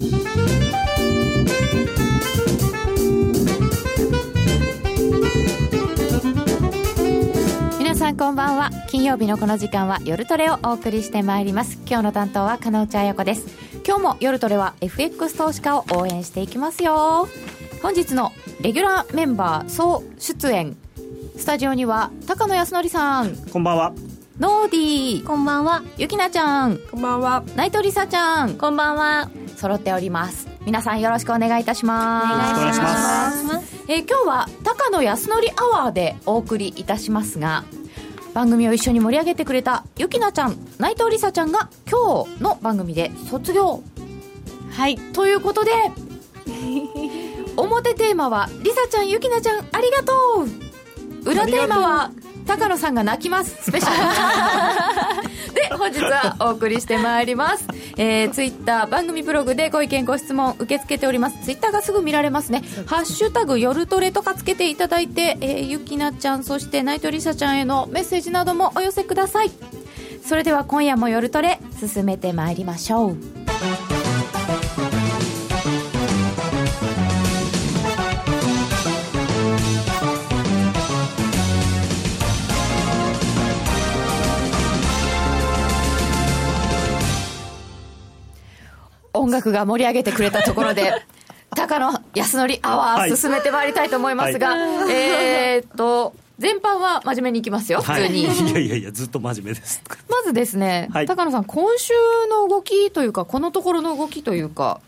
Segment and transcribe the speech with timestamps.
[0.00, 0.10] 皆
[7.96, 8.70] さんこんばんは。
[8.88, 11.80] 金曜日のこの時間は夜トレをお送りしてまいります。
[11.84, 13.48] 今日の担当は金内彩子です。
[13.84, 17.26] 今日も夜トレは FX 投資家を応援していきますよ。
[17.82, 18.30] 本日の
[18.60, 20.76] レギュラーメンバー総出演。
[21.36, 23.34] スタジオには高野康則さん。
[23.34, 23.92] こんばんは。
[24.38, 25.26] ノーディー。
[25.26, 25.82] こんばんは。
[25.96, 26.78] ゆきなちゃん。
[26.92, 27.42] こんばんは。
[27.56, 28.54] 内藤りさちゃん。
[28.54, 29.28] こんばんは
[29.58, 30.48] 揃っております。
[30.64, 32.20] 皆さんよろしくお願いいたしま
[32.54, 32.58] す。
[32.58, 33.38] お願いします。
[33.88, 37.64] えー今日は高野康則アワーでお送りいたしますが
[38.34, 43.82] 番組を一緒に盛り上げてくれたゆきなちゃん内藤りさちゃんが今日の番組で卒業。
[44.70, 44.96] はい。
[44.96, 45.72] ということで
[47.56, 50.12] 表テーマはりさちゃんゆきなちゃんありがと
[51.26, 51.30] う。
[51.30, 52.12] 裏テーマは
[52.48, 53.56] 高野さんが泣きます。
[53.62, 55.28] スペシャル。
[55.54, 57.64] で本日はお送りしてまいります、
[57.96, 61.38] えー、ツイッター番組ブログでご意見ご質問受け付けております。
[61.44, 69.50] ツイッターがすぐ見られますね「ハッシュタグ夜トレ」とかつけていただいて、えー、ゆきなちゃんそして内藤りさちゃんへのメッセージなどもお寄せください。
[70.24, 74.07] それでは今夜も夜トレ進めてまいりましょう
[89.28, 90.90] 音楽が盛り上げてくれたところで
[91.54, 93.10] 高野康則アワはい。
[93.10, 94.54] ー進めてまいりたいと思いますが、
[94.90, 99.82] えーっと全般は真面目にいきますよ普通に、はい、いやいやいやずっと真面目です。
[100.08, 101.06] まずですね、はい。
[101.06, 101.92] 高野さん今週
[102.30, 104.80] の動きというかこのところの動きというか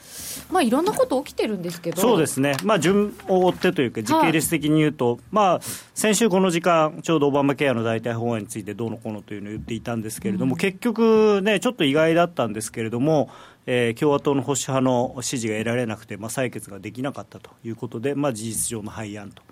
[0.50, 2.00] まあいろんなこと起きてるんですけど。
[2.00, 5.60] そうですね、まあ、順を追ってというか、時系列的に言うと、まあ、
[5.94, 13.30] 先週この時間、ちょうどオバマケアの代替法案についてどうのこうのというのを言っていたんですけれども、結局ね、ちょっと意外だったんですけれども、
[13.66, 19.42] えー共和党の保守派の支持が得られなくて、まあ、採決ができなかったということで、まあ、事実上の廃案と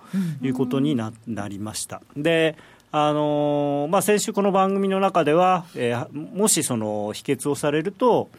[0.43, 2.03] いうことにな,、なりました。
[2.17, 2.57] で
[2.91, 8.31] あのーまあ、先週、この番組の中では、えーもしその否決をされると、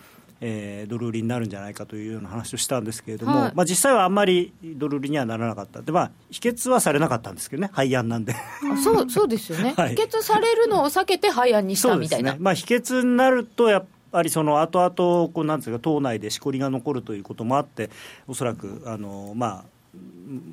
[0.42, 3.52] えードル売りになるんじゃないかというような話をしたんですけれども、はい。
[3.56, 8.34] まあ、実際はあんまりドル売りにはならなかったで、まあ、否決はされなかったんですけどね、廃案なんで。
[8.34, 9.90] あそうそうですよね、 はい。
[9.92, 12.38] 否決されるのを避けて廃案にしたみたいな、ね。
[12.40, 17.90] まあ、否決になると、やっぱりその後々こうなんですか党内でしこりが残るということもあって、
[18.28, 19.64] おそらくあの、まあ、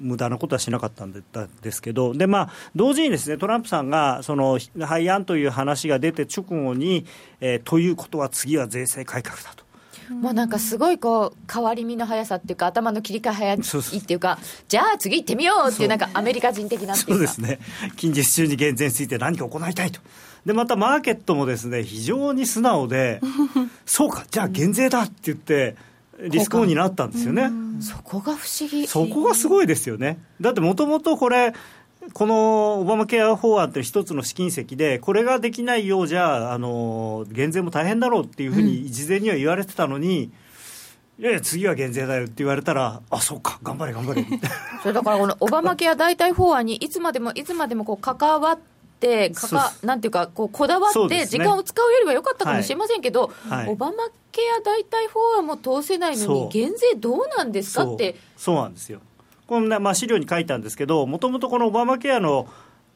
[0.02, 7.04] 無駄なことはしなかったんですけど、でまあ、同時にですねトランプさんがその廃案という話が出て直後に、
[7.40, 9.65] えーということは次は税制改革だと。
[10.10, 13.56] もうなんかすごいこう変わり身の速さっていうか頭の切り替え早い
[13.98, 17.12] っていうかじゃあ次行ってみようっていうなんかアメリカ人的なっていうか。
[17.12, 17.58] そうですね、
[17.96, 20.00] 近日中に減税について何か行いたいと、
[20.44, 23.20] でまたマーケットもですね非常に素直で、
[23.84, 25.76] そうか、じゃあ減税だって言って、
[26.20, 27.50] リスクオンになったんですよね、
[27.80, 28.86] そこが不思議。
[28.86, 31.52] そこがすごいですよね、だってもともとこれ、
[32.12, 40.30] このオバマケア法案って一つの試金石で、これができないようじゃ、あの減税も大変だろうっていうふうに事前には言われてたのに、
[41.18, 44.24] いやいや、次は減税だよって言われたら、あそうか、頑張れ、頑張れ。
[44.82, 48.58] それだからこのオバマケア代替法案にいつまでもいつまでもこう関わっ
[49.00, 53.68] てかかなんていうかこうこだわって時間を使うよりは良かったかもしれませんけど、はい。
[53.68, 53.92] オバマ
[54.32, 59.00] ケア代替法案も通せないのに減税どうなんですかってそうなんですよ
[59.46, 62.48] こんな、まあ、資料に書いたんですけどもともとこのオバマケアの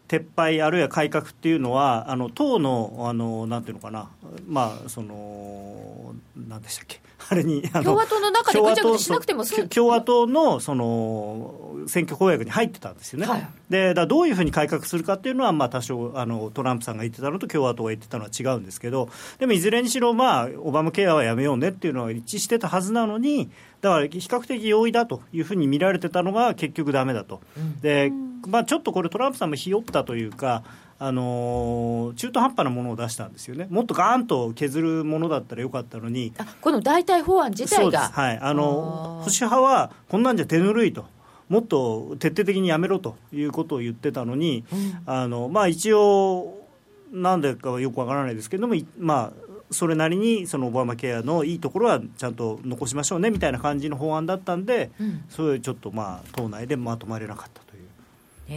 [0.08, 4.10] 撤廃あるいは改革っていうのはあの党のあのなんていうのかな
[4.48, 6.14] まあその
[6.48, 13.48] なんでしたっけあれにあの共和党の中でぐちゃぐちゃしなくても共和党のその選挙公約に入ってたんですよね、はい。
[13.68, 23.50] でだどういうふうに改革するかっていうのは、まあ、多少あのトランプさんが言ってたのと共和党が言ってたのは違うんですけどでもいずれにしろ、まあ、オバマケアはやめようねっていうのは一致してたはずなのに
[23.80, 27.40] だから比較的容易だというふうに見られてたのが結局だめだと、
[27.80, 28.12] で
[28.46, 30.64] まあ、ちょっとこれトランプさんもひよったというか
[30.98, 38.10] あのー中途半端なものを出したんですよね、もっとガーンと削るものだったらよかったのに、あこの代替法案自体が？
[38.10, 41.06] はい、あの保守派はこんなんじゃ手ぬるいと、
[41.48, 44.64] もっと徹底的にやめろということを言ってたのに、
[45.06, 46.66] あのまあ、一応、
[47.12, 55.24] なんでかはよくわからないですけれども、いまあ、それなりにそのオバマケアのいいところはちゃんと残しましょうねみたいな感じの法案だったんで、うん。
[55.28, 57.80] それちょっとまあ党内でまとまれなかったとい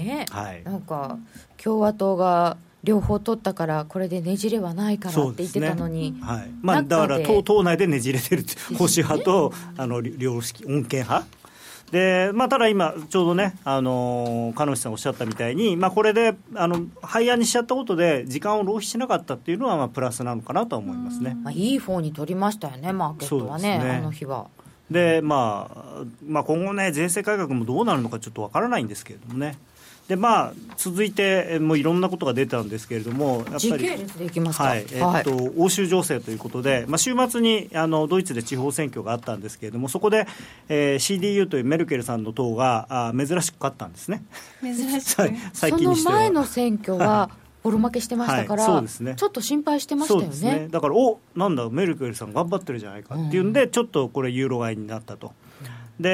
[0.01, 0.06] う。
[0.06, 0.63] ねはい。
[0.63, 1.18] なんか
[1.57, 6.51] 共和党が両方取ったからこれでねじれはないからって言ってたのに、はい。
[6.62, 8.44] まあ、だから党党内でねじれてる
[8.77, 11.25] 保守派とあの良識穏健派
[11.94, 21.38] で、まあ、ただ今、ちょうどね、あのー、鹿野さんおっしゃったみたいに、まあ、これであの廃案にしちゃったことで、時間を浪費しなかったっていうのは、まあ、プラスなのかなとは思いますね。
[21.44, 24.48] まあ、いい方に取りましたよねマーケットはねねあの日は
[24.90, 29.56] で、まあ、まあ今後ね、税制改革もどうなるのかちょっとわからないんですけれどもね。
[30.08, 33.88] でまあ、続いて、もういろんなことが出たんですけれども、やっぱり。
[33.88, 34.86] はい。
[34.92, 40.28] えーっと欧州情勢ということで、まあ、週末にあのドイツで地方選挙があったんですけれども、そこで、
[40.68, 44.24] えー CDU というメルケルさんの党があ珍しく勝ったんですね、
[44.62, 45.38] 珍しはいく。
[45.54, 47.30] 最その近にし前の選挙は
[47.64, 48.72] ボロ負けしてましたから、はい。
[48.74, 49.16] そうですね。
[49.16, 50.52] ちょっと心配してましたよそうですね。
[50.52, 50.68] ね。
[50.70, 55.32] だから、おなんだ、メルケルさん頑張ってるじゃないかっていうんで、ちょっとこれ、ユーロ買いになったと。
[56.00, 56.10] で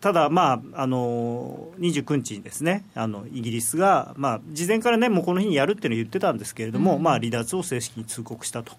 [0.00, 2.84] ただ、まあ、あの29日にですね。
[2.94, 8.72] あのイギリスが、まあ、事前から、ね、もうこの日にやるっていうのを言ってたんですけれども、まあ、離脱を正式に通告したと。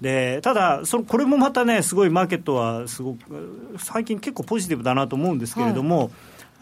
[0.00, 6.10] でただその、これもまたね、すごいマーケットはすごく最近、結構ポジティブだなと思うんですけれども、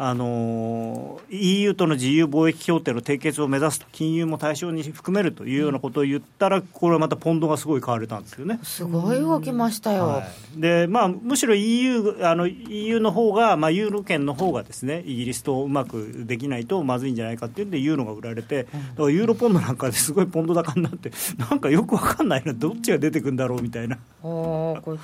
[0.04, 8.58] あの EU との自由貿易協定の締結を目指すと、金融も対象に含めるというようなことを言ったら、これはまたポンドがすごい買われたんですよね。
[8.64, 10.08] すごい動きましたよ。
[10.08, 23.98] はいでまあ、むしろ EU, あの EU の方が、まあ、ユーロ圏の方がですねイギリスとうまくできないとまずいんじゃないかっていうんで、ユーロが売られて、だからユーロポンドなんかですごいポンド高になって、なんかよくわかんないな、どっちが出てくるんだろうみたいな。
[24.20, 24.98] これ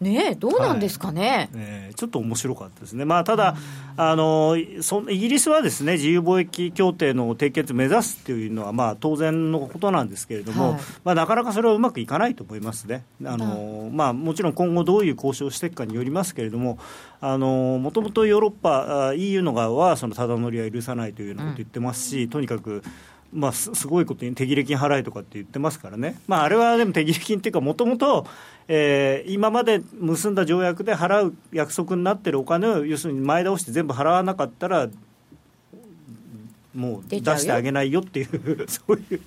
[0.00, 3.56] ねえどうなんですかね、えーちょっと面白かったですね、まあ、ただ、
[3.96, 4.33] あの
[4.82, 10.80] そイギリスはですね自由貿易協定の締結を目指すっていうのは、まあ、当然のことなんですけれども、はい。
[11.04, 13.36] まあ、なかなかそれはうまくいかないと思いますね、あ。
[13.36, 16.78] のまあ、もちろん今後どういう交渉をしていくかによりますけれども、
[17.20, 22.82] もともとヨーロッパ、あ EU の側はそのただ乗りは許さないというようなことを言ってますし、とにかく。
[23.32, 28.28] まあ、すすごいことに手切れ金払えとかって言ってますからね、まあ、あれはでも手切れ金っていうか、もともと
[29.26, 34.88] 今まで結んだ条約で払う約束になってるお金を、要するに前倒して全部払わなかったら、
[36.74, 39.20] もう出してあげないよっていう、 そういう、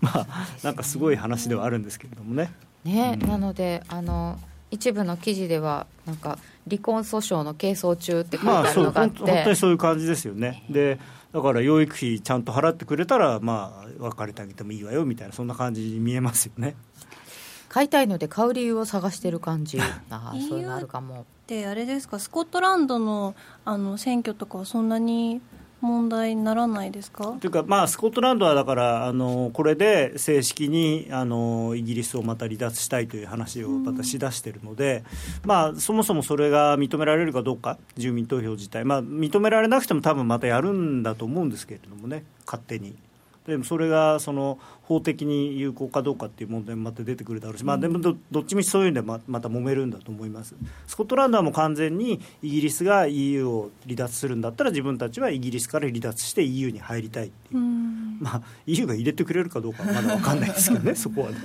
[0.00, 0.26] まあ、
[0.62, 2.52] なんかすごい話ではあるんですけれどもね。
[2.84, 4.38] ね、うんなのであの
[4.70, 6.38] 一部の記事ではなんか
[6.68, 10.64] 離婚訴訟の係争中って書いてまあ、るのがあっ本当本当て、にそういう感じですよね。
[10.70, 10.98] で
[11.32, 16.74] だから養育費ちゃんと払ってくれたら、まあ、別れてあげてもいいわよみたいな、そんな感じに見えますよね。
[17.70, 19.78] 買いたいので買う理由を探してる感じ。
[20.10, 21.24] あそういうのあるかも。
[21.46, 22.18] であれですか？
[22.18, 23.34] スコットランドの
[23.64, 25.40] あの選挙とかはそんなに
[25.80, 27.24] 問題にならないですか？
[27.40, 35.04] というか、まあ、スコットランドはだからあのこれで正式にあのイギリスをまた離脱したいという話をまたしだしているので、
[35.44, 42.94] まあ、そもそもそれが認められるかどうか住民投票自体、まあ、認められなくても多分またやるんだと思うんですけれどもね勝手に。
[43.50, 50.54] でもそれがその法的に有効かどうかっていう問題もまた出てくるだろうし、まあ、でもどどっちみちそういうんでままた揉めるんだと思います、
[50.86, 57.58] スコットランドはもう完全にイギリスが EU を離脱するんだったら、自分たちはイギリスから離脱して EU に入りたいっていう。
[57.58, 58.18] う、ん。
[58.20, 61.36] まあ、EU が入れてくれるかどうかはまだ分かんないですけどね、そこはね。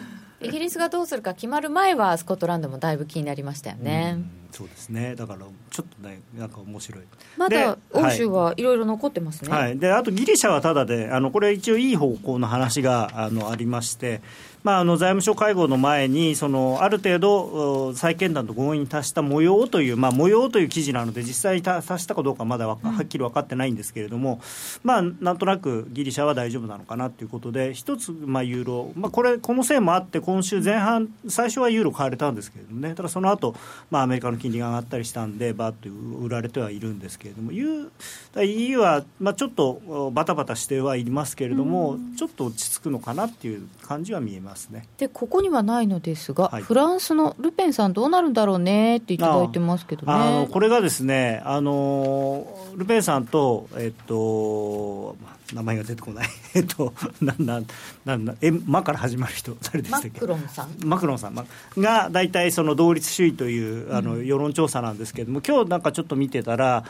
[0.42, 5.16] イギリスがどうするか決まる前はスコットランドもだいぶ気になりましたよね、うんそうですね。
[5.16, 5.40] だから
[5.70, 7.04] ちょっとねなんか面白い。
[7.38, 8.66] まだで欧州はい。
[8.66, 14.22] ろいろ残ってますね、はい、であとギリシャはただで、あのこれ、一応いい方向の話があのありまして、
[14.64, 24.42] まあ、あの財務省会合の前に、そのある程度、お債権団と合意に達した模様という、まあ、模様という記事なので、実際に達達したかどうかまだはっきり分かってないんですけれども、
[24.84, 33.56] まあ、なんとなくギリシャは大丈夫なのかなということで、一つ、まあ、ユーロ、まあ、これ、このせいもあって、今週前半、最初はユーロ買われたんですけれどもね、ただその後、
[33.92, 44.86] まあアメリカの金利が上がったりしたんで、バーッと売られてはいるんですけれども、ユー EU は、まあ、ちょっとおバタバタしてはいますけれども、ちょっと落ち着くのかなっていう感じは見えますね。
[45.00, 46.62] でここにはないのですが、はい。
[46.62, 55.16] フランスのルペンさんどうなるんだろうねっていただいてますけどあのねこれがですね、あのルペンさんと、えっと、
[55.54, 57.66] 名前が出てこない、 えっと、なんなん
[58.06, 60.18] なんなんえ、マから始まる人、 誰でしマたっけ？
[60.18, 60.70] ックロンさん。
[60.84, 61.36] マクロンさん。
[61.36, 61.46] ま
[61.78, 66.84] が大体その同率首位というあの世論調査なんですけれども、今日なんかちょっと見てたら、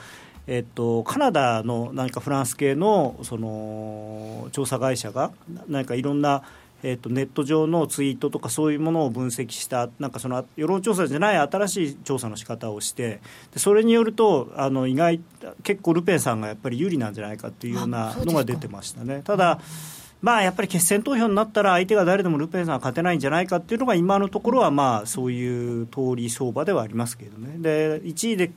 [0.47, 5.31] えっと、カナダの何かフランス系のその調査会社が、
[5.67, 6.43] 何かいろんな、
[6.87, 15.19] えっと、ネット上のツイートとかそういうものを分析した、なんかその世論調査じゃない新しい調査の仕方をして、でそれによるとあの意外、
[15.63, 19.21] 結構ルペンさんがやっぱり有利なんじゃないかっていうようあなのが出てましたね。
[19.23, 19.59] ただ
[20.21, 28.51] まあ、やっぱり決選投票になったら相手が誰でもルペンさんは勝てないんじゃないかっていうのが今のところはまあそういう通り相場ではありますけどねで1位で、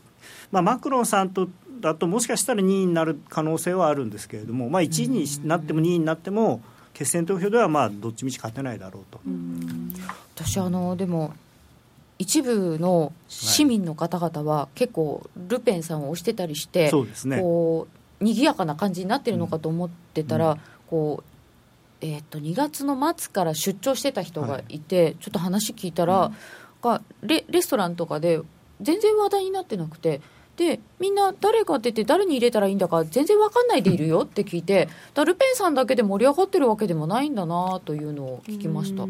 [0.51, 1.49] まあ、マクロンさんと
[1.81, 6.63] だともしかしたら2位になる可能性はあるんですけれども、まあ、1位になっても2位になっても
[6.99, 9.21] 決選投票ではまあどっちみち勝てないだろうと。
[10.35, 11.33] 私あのでも
[12.19, 17.39] 一部の市民の方々は結構ルペンさんを推してたりして、そうですね。
[17.41, 17.87] こ
[18.21, 20.61] う賑やかな感じになってるのかと思ってたら、うん。
[20.91, 21.25] こう
[22.01, 24.81] えー、と2月の末から出張してた人がい。
[24.81, 26.33] て、ちょっと話聞いたら、
[26.83, 28.41] がレレストランとかで
[28.81, 30.21] 全然話題になってなくて
[30.59, 39.07] でみんな誰が出て誰に入れたらいいんだか全然分かんないでいるよって聞いてだルペンさんだけで盛り上がってるわけでもないんだなというのを聞きました。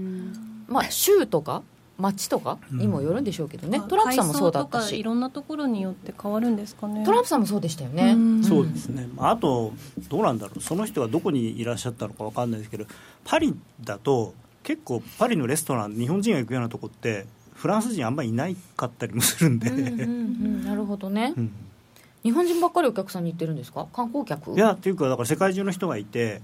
[0.68, 1.62] まあ州とか
[1.98, 4.96] 町とかにもよるんでしょうけどね、トランプさんもそうだったし。
[4.96, 7.04] いろんなところによって変わるんですかね。
[7.04, 9.08] トランプさんもそうでしたよね、そうですね。
[9.16, 9.72] あと
[10.08, 10.60] どうなんだろう。
[10.60, 12.84] その人がどこにいらっしゃったのか分かんないですけど
[13.24, 13.52] パリ
[13.82, 17.26] だと結構パリのレストラン日本人が行くようなとこって
[17.58, 21.50] フランス人あんまりいないかったりもするんで、うんうんうん、なるほどね、うん。
[22.22, 23.86] 日本人ばっかりお客さんに行ってるんですか？
[23.92, 24.52] 観光客？
[24.52, 26.40] いやっていうかだから世界中の人がいて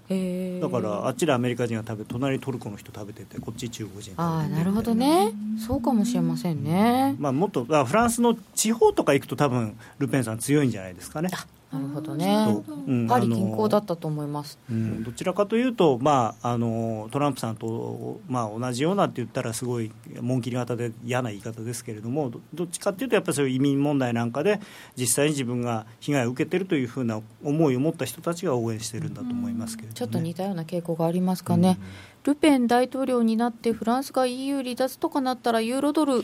[0.60, 4.64] だからあっちでアメリカ人が食べ隣トルコの人食べててこっち中国人ああな。
[4.64, 5.32] るほどね。
[5.64, 11.30] そうかもしれませんね、まあ、もっとフランスの地方とか行くと多分ルペンさん強いんじゃないですかね
[11.74, 19.90] なるほどね、うん、パリ近郊だったと思います、うん、どちらかというと、まあ、あのトランプさんと、まあ、同じようなって言ったらすごい
[20.20, 24.60] 紋切り型で嫌な言い方ですけれどもどっちかというとやっぱりそういう移民問題なんかで
[24.96, 31.78] 実際に自分が被害を受けているというふうな思いを持った人たちが応援してるんだと思いますけれど、ね、ちょっと似たような傾向がありますかね、
[32.26, 36.22] うん、ルペン大統領になってフランスが EU 離脱とかなったらユーロドル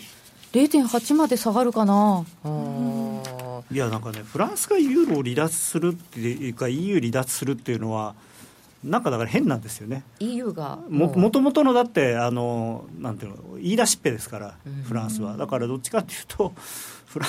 [0.52, 2.25] 0.8まで下がるかな。
[3.72, 8.14] いやなんかねフランスがユーロを離脱するっていうか EU 離脱するっていうのは
[8.82, 10.04] なんかだから変なんですよね。
[10.20, 15.36] EU がももともとのだってあのなんていうの言い出しっぺですからフランスは。
[15.36, 16.52] だからどっちかっていうと
[17.06, 17.26] フラ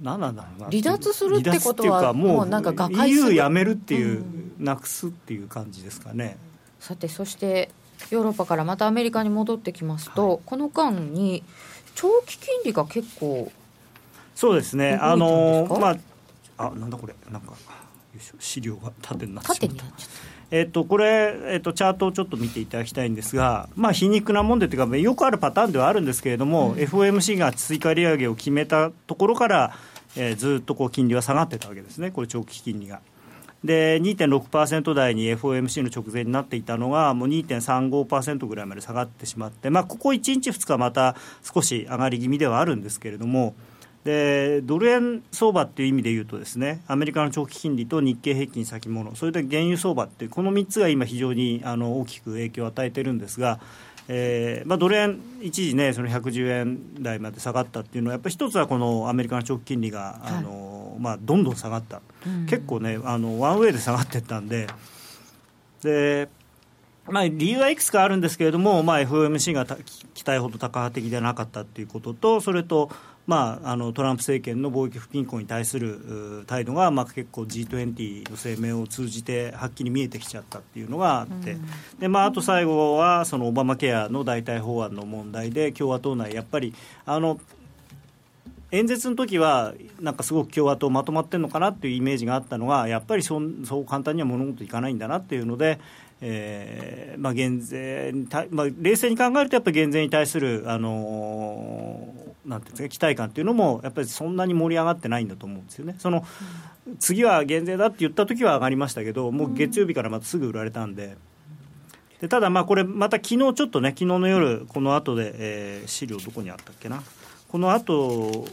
[0.00, 0.66] 何なんだろうな。
[0.66, 6.36] 離脱するってことはもうなんか瓦解 EU やめるっていう、うん、なくすっていう感じですかね。
[6.78, 7.70] さてそして
[8.10, 11.42] ヨーロッパからまたアメリカに戻ってきますと、はい、この間に
[11.94, 13.50] 長期金利が結構
[14.34, 14.98] そうですね。
[15.00, 15.96] あのま
[16.56, 17.14] ああなんだこれ。
[17.30, 17.54] なんか
[18.38, 19.84] 資料が縦になってしまった。
[20.50, 29.76] えっと、これ、えっと、チャートをちょっと見ていただきたいんですが、まあ、皮肉なもんでというか、よくあるパターンではあるんですけれども、うん、FOMC が追加利上げを決めたところから、
[30.16, 33.00] えー、ずっとこう金利は下がってたわけですね、これ、長期金利が。
[33.64, 43.54] で2.6%台に FOMC の直前になっていたのがもう2.35%ぐらいまで下がってしまって、まあ、ここ1日、2日また少し上がり気味ではあるんですけれども
[44.04, 53.60] でドル円相場っていう意味で言うとですねアメリカの長期金利と日経平均先物それで原油相場ってこの3つが今非常にあの大きく影響を与えてるんですが
[54.06, 64.66] えーまあ、ドル円、一時ね、その110円台まで下がったっていうのは、やっぱり一つはこのアメリカの長期金利が、あのまあ、どんどん下がった、うん、結構ねあの、ワンウェイで下がっていったんで、
[65.82, 66.28] で
[67.06, 69.64] まあ、理由はいくつかあるんですけれども、まあ、FOMC が
[70.14, 72.90] 期待ほど高波的ではなかったということと、それと、
[73.26, 81.66] まあ、あのトランプ政権の貿易不均衡に対する態度が、まあ、結構 G20 の声明を通じてはっきり見えてきちゃったっていうのがあって、うん、
[82.00, 86.74] でまあ、あと最後はそのオバマケアの代替法案の問題で共和党内やっぱり
[87.06, 87.40] あの
[88.74, 95.78] 演説の時はなんかすごく共和党まとまってるのかなっていうイメージがあったのがやっぱりそそう簡単には物事いかないんだなっていうので、
[96.20, 105.96] えーまあ、減税にまあ、冷静に考えるとやっぱり減税に対する、あのー、なんていうんですか期待感っていうのもやっぱりそんなに盛り上がってないんだと思うんですよね。
[105.98, 106.24] その、
[106.86, 111.16] うん、次は減税だって言った時は上がりましたけどもう月曜日からまたすぐ売られたんで。
[112.20, 117.02] でただ、まあこれまた昨日ちょっとね昨日の夜この後で、えー、資料どこにあったっけな
[117.48, 118.46] この後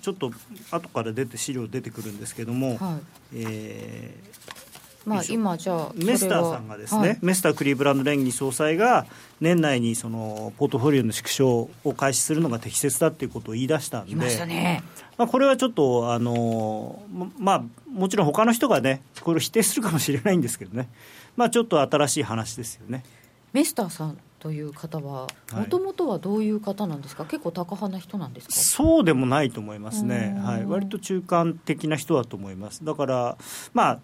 [0.00, 0.32] ちょっと
[0.70, 2.98] 後から出て資料出てくるんですけども、は
[3.32, 4.73] い、えー、
[5.06, 9.06] まあ、今じゃあメスターさんがですね、はい、メスタークリーブランド連議総裁が
[9.40, 14.82] 年内にそのポートフォリオの縮小を開始するのが適切だっていうことを言い出したんで、ね、
[15.18, 17.02] まあ、これはちょっとあの
[17.38, 20.88] まあもちろん他の人がねこれを否定するかもしれないんですけどね。
[21.36, 23.04] まあちょっと新しい話ですよね。
[23.52, 28.54] メスターさんという方はもともとはどういう方なんですか、はい、結構高派な人なんですか？
[28.54, 32.84] そうでもないと思いますね、はい、割と中間的な人だと思います。
[32.84, 33.38] だから
[33.72, 33.98] まあ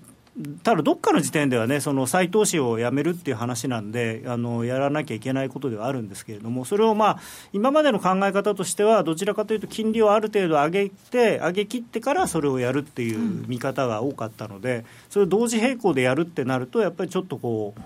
[0.62, 7.20] ただどっかの時点ではね、その再投資をやめるっていう話なんで、あのやらなきゃいけないことではあるんですけれども、それをまあ
[7.52, 17.80] 今までの考え方としては、どちらかというと、金利をある程度上げて、上げ切ってからそれをやるっていう見方が多かったので、それを同時並行でやるってなると、やっぱりちょっとこう。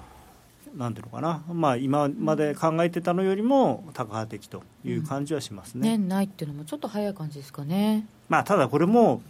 [0.77, 8.07] なんていうのかな、まあ、今まで考えてたのよりも高派的という感じはしますね、うん、年内っていうのもちょっと早い感じですかね。
[8.29, 9.23] まあ、ただこれも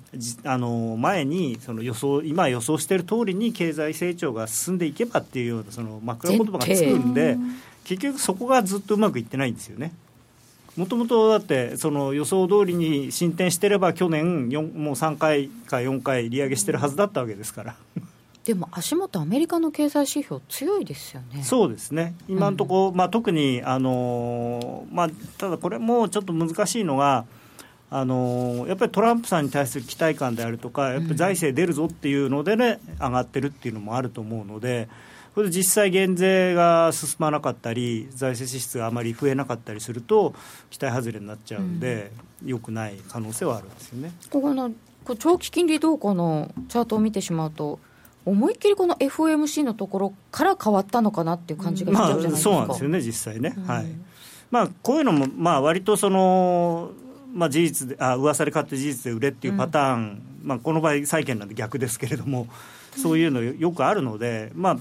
[0.45, 7.37] あの前にその予想今予想している通りに経済成長が進んでいけばっていうようなその枕言葉がつくんで
[7.85, 9.93] 結局そこがずっとうまくいってないんですよね。
[10.77, 17.77] もともとだってその予想通りに進展してれば去年もう3回か4回利上げしてるはずだったわけですから。
[18.45, 27.25] でも足元、アメリカの経済指標、強いですよねそうですね、今のところ、うん、まあ、特に、あのまあ、ただこれもちょっと難しいのが、
[27.97, 34.89] あのやっぱりトランプさんに対する期待感であるとか、やっぱり財政出るぞっていうのでね、上がってるっていうのもあると思うので、
[35.37, 40.35] これで実際、減税が進まなかったり、財政支出があまり増えなかったりすると、
[40.71, 42.11] 期待外れになっちゃうんで、
[42.45, 44.13] よ、くない可能性はあるんですよね。
[44.29, 44.73] ここの
[45.05, 47.79] こ長期金利動向のチャートを見てしまうと、
[48.25, 53.55] 思いっきりこの FOMC のところから変わったのかなっていう感じがしちゃうじゃないですか、まあ、そうなんですよね、実際ね。
[53.69, 53.87] はい。
[54.51, 56.91] まあ、こういうのも、まあ割とその
[57.35, 62.47] まあ、事実であ噂で買って事実で売れっていうパターン、うん、まあ、この場合債券なんで逆ですけれども
[62.97, 64.77] そういうのよくあるので、まあ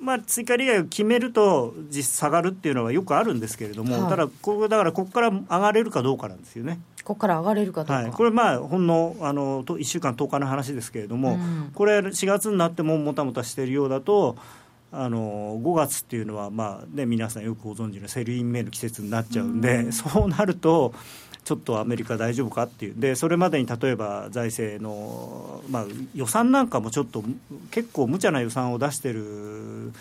[0.00, 6.80] まあ、追加利害を決めると実下がるっていうのはよくあるんですけれども、はい、ただこだからここから上がれるかどうかなんですよね。
[7.02, 14.36] ここから上がれるかどうか、はい、これまあほんのあの1週間10日の話ですけれども、うん、これ4月になってももたもたしているようだと
[14.92, 20.94] あの5月っていうのは、まあね、皆さんよくご存知の Sell in May の季節になっちゃうんで、うん、そうなると
[21.46, 27.22] ちょっとアメリカ大丈夫かっていうでそれまでに例えば財政の、まあ、予算なんかもちょっと
[27.70, 29.92] 結構無茶な予算を出してる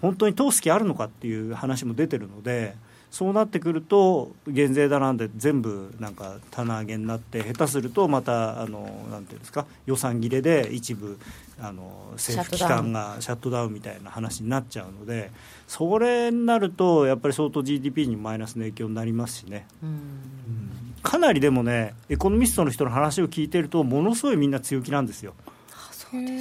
[0.00, 2.74] 本当に通す気あるのかっていう話も出てるので。
[3.10, 11.18] そうなってくると減税だなんで全部なんか棚上げになって下手するとまたあのなんていうんですか予算切れで一部
[11.60, 15.30] あの政府機関がシャットダウンみたいな話になっちゃうので
[15.68, 19.66] それになるとやっぱり相当 GDP にマイナスの影響になりますしね。
[19.82, 25.34] うんかなりでもねエコノミストの人の話を聞いてるとものすごいみんな強気なんですよ。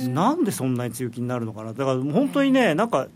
[0.09, 1.73] なんでそんなに強気になるのかな。
[1.73, 3.07] だから本当にねなんか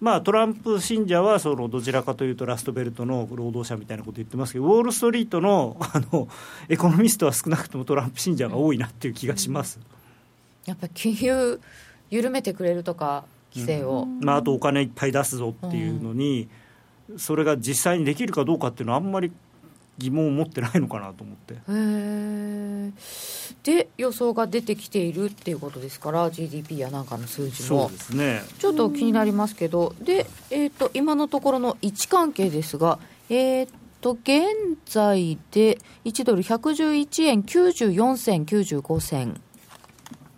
[0.00, 6.28] まあ、トランプ信者はそのどちらかというとラストベルトの労働者みたいなこと言ってますけどウォール・ストリートのあの
[6.68, 9.80] エコノミストは少なくともトランプ信者が多いなっていう気がします、
[10.66, 11.60] やっぱり金融
[12.10, 16.48] 緩めてくれるとか規制を、うん、まあ、あとお金いっぱい出すぞっていうのに、
[17.10, 19.32] うん、それが実際にできるかどうかっていうのはあんまり
[19.98, 21.56] 疑問を持ってないのかなと思って。
[23.64, 27.68] で予想が出てきているっていうことですから GDP やなんかの数字も。
[27.68, 28.42] そうですね。
[28.58, 29.94] ちょっと気になりますけど。
[30.00, 33.68] で、えーと、今のところの位置関係ですがえー
[34.00, 34.46] と現
[34.86, 39.40] 在で1ドル111円94銭95銭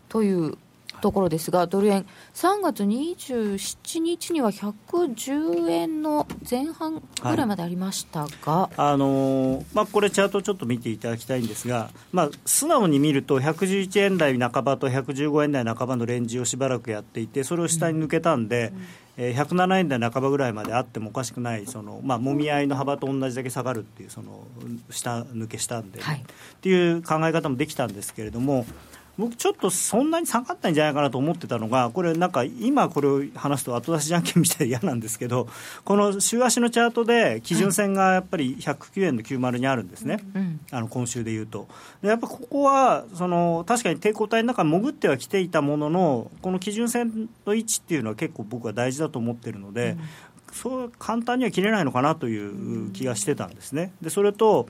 [0.09, 0.57] という
[1.01, 7.03] ところですが、ドル円、3月27日には110円の前半ぐ
[7.37, 18.87] らいまでありましたが、はい、あのー、まあ、これ、チャートちょっと見ていただきたいんですが、まあ、素直に見ると、111円台半ばと115円台半ばのレンジをしばらくやっていて、それを下に抜けたんで、うん。
[19.23, 24.47] えー、107円台半ばぐらいまであってもおかしくないその、まあ、もみ合いの幅と同じだけ下がるっていうその
[24.89, 26.23] 下抜けしたんで、はい、っ
[26.63, 28.65] ていう考え方もできたんですけれども
[29.21, 35.49] 僕ちょっとそんなに下がったんじゃないかなと思ってたのがこれなんか今これを話すと後出しじゃんけんみたいで嫌なんですけど
[35.85, 40.21] この週足のチャートで基準線がやっぱり109円の90にあるんですね、
[40.71, 41.69] あの今週でいうと。
[42.03, 49.97] でやっぱここはその確かに抵抗体の中に潜ってはきていたもののこの基準線の位置っていうのは結構僕は大事だと思ってるので、
[50.53, 53.93] そう簡単には切れないのかなという気がしてたんですね。
[54.01, 54.69] でそれと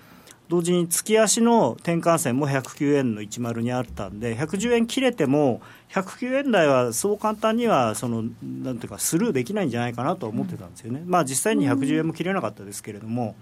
[0.51, 13.37] 同時に月足の転換線も109円の10にあったんで110円切れても109円台はそう簡単にはそのなんていうかスルーできないんじゃないかなと思ってたんですよね、まあ実際に110円も切れなかったですけれども。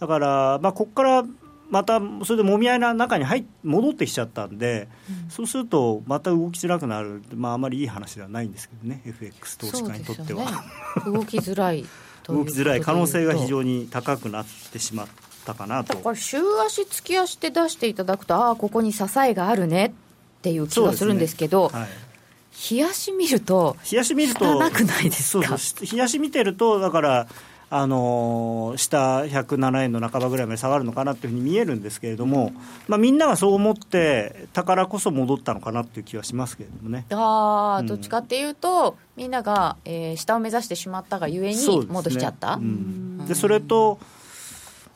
[0.00, 1.24] だからまあここから
[1.70, 4.88] またそれでもみ合いの中に入戻ってきちゃったんで、
[5.24, 9.02] うん、そうするとまた動きづらくなる、まあ、あまりいい話ではないんですけどね。
[9.06, 10.56] FX 投資家にとっては、ね、
[11.06, 11.84] 動きづらい
[12.28, 12.80] 動きづらい。
[12.80, 15.96] 可能性が非常に高くなってしまってったかなと。
[15.98, 19.90] これ週足月足で出していただくとああここに支えがあるねっ
[20.42, 21.80] ていう気がするんですけど、ね。
[21.80, 21.88] はい、
[22.52, 25.56] 日足見ると日足見ると汚くないですか？
[25.56, 27.26] 日足見てるとだから
[27.70, 32.52] あのー、下107円の半ばぐらいまで下がるのかなというふうに見えるんですけれども、
[32.86, 37.04] まあ、みんながそう思ってたからこそ戻ったのかなっていう気はしますけれどもね。
[37.10, 42.54] あ、うん、どっちかっていうとみんなが、えー、下を目指してしまったがゆえに戻しちゃった。
[42.54, 42.72] そで、ね
[43.28, 43.98] うん、それと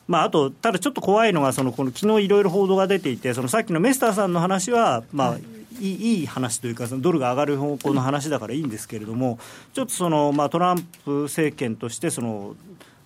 [0.07, 5.43] まあ、あと、ただちょっと怖いのが、そのこの昨日いろいろ報道が出ていて、そのさっきのメスターさんの話は、まあ、はい。
[5.79, 9.39] いいいい話というか、そのドルが上がる方向の話だからいいんですけれども、
[9.73, 12.55] ちょっとその、まあ、トランプ政権としてその、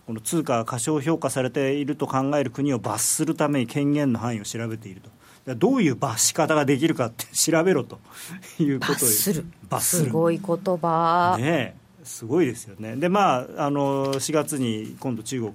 [0.05, 5.55] この通貨が過小評価されていると考える国を罰するために権限の範囲を調べていると。
[5.55, 7.99] どういう罰し方ができるかって調べろと
[8.59, 9.45] いうことを罰する。
[9.69, 10.05] 罰する。
[10.05, 11.37] すごい言葉。
[11.39, 11.75] ね
[12.07, 15.53] すごいですよね、でまあ、あの4月に今度、中国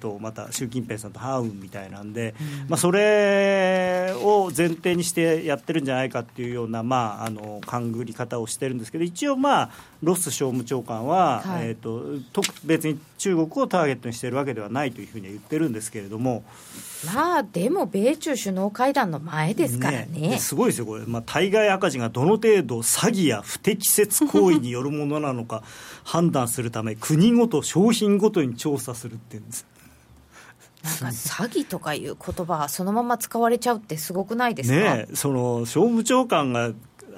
[0.00, 9.70] とまた習近平さんと会うみたいなんで、うん、まあ、それを前提にしてやってるんじゃないかっていうような、まあ、あの勘ぐり方をしてるんですけど、一応、まあ、
[10.02, 16.42] ロス商務長官は、はい、えーと、と別に中国をターゲットにしているわけではないというふうには言ってるんですけれども。
[17.04, 25.62] まあでも米中首脳会談の前ですからね、ね、すごいですよ、これ、まあ、対外赤字がどの程度、詐欺や不適切行為によるものなのか
[26.02, 29.66] 判断するため、国ごと、商品ごとに調査するっていうんです。
[30.82, 36.72] なんか詐欺とかいう言葉そのまま使われちゃうってすごくないですか、ね、その商務長官が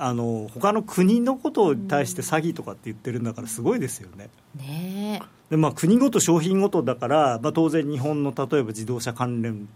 [0.05, 4.31] あの他の国のことに対して詐欺とかって言ってるんだからすごいですよね。
[4.57, 9.69] ねでまあ、国ごと商品ごとだから、まあ、当然日本の例えば自動車関連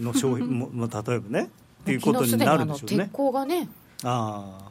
[0.00, 1.50] の商品も、まあ、例えばね
[1.82, 3.04] っていうことになるんでしょうね。
[3.04, 3.68] 鉄鋼がね
[4.02, 4.70] あ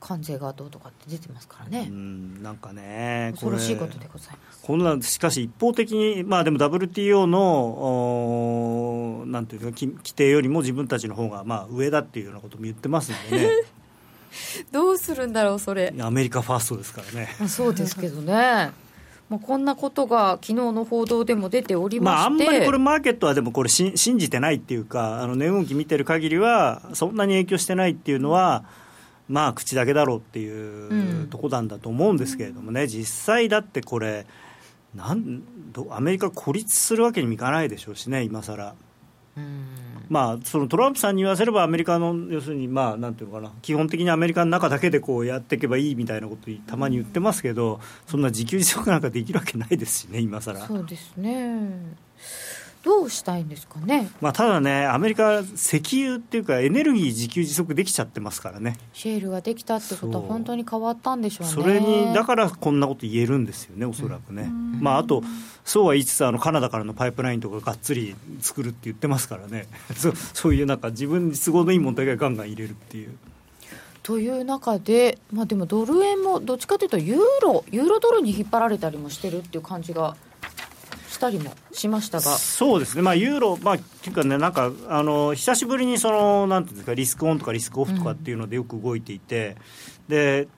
[0.00, 13.48] 関税がどうとかって出てますからね、うんなんかね、恐ろしいことでございますこんなしかし、一方的に、まあ、でも WTO のなんていうか規定よりも自分たちの方がまが上だっていうようなことも言ってますんでね。
[14.72, 15.92] どうするんだろう、それ。
[15.98, 17.28] アメリカファーストですからね。
[17.48, 18.72] そうですけどね。
[19.30, 28.64] まあ、こんなことが昨日の報道でも出ておりまして、まあ、あんまりこれ、マーケットはでもこれし、信じてないっていうか、あの値動き見てる限りは、そんなに影響してないっていうのは、
[29.28, 34.26] まあ、口だけだろうっていうとこなんだと思うんですけれどもね、うん、実際だってこれ
[34.94, 35.42] なん
[35.88, 38.68] アメリカ孤立するわけにもいかないでしょうしね、今更。
[38.68, 38.74] うん
[40.08, 50.58] まあ、そのトランプさんに言わせれば、アメリカの要するに、まあ、なんていうのかな、基本的にアメリカの中だけでこうやっていけばいいみたいなことたまに言ってますけど、そんな自給自足なんかできるわけないですしね、今更。
[50.66, 51.96] そうですね。
[52.84, 58.76] どうしたいんですかね、まあ、ただね、アメリカ、石油っていうか、エネルギー自給自足できちゃってますからね。
[58.92, 64.50] シェールができたってことは、本当に変わったんでしょうねそれに、だからこんなこと言えるんですよね、おそらくね。
[64.80, 65.22] まあ、あと
[65.64, 69.66] そうは言いつつあのカナダからのパイプラインとかがっつり作るって言ってますからね
[69.96, 73.16] そそういうなんか自分に都合のいい問題がガンガン入れるっていう。
[74.02, 80.14] という中で、まあ、でもドル円もどっちかというとユーロユーロドルに引っ張られたりもしてるっていう感じが
[81.14, 82.24] したりもしましたが。
[82.24, 89.56] そうですね、まあ、ユーロ、まあ、っていうかね、なんかあの久しぶりにそのなんていうんですかリスクオンとかリスクオフとかっていうのでよく動いていて、
[90.08, 90.48] うん、で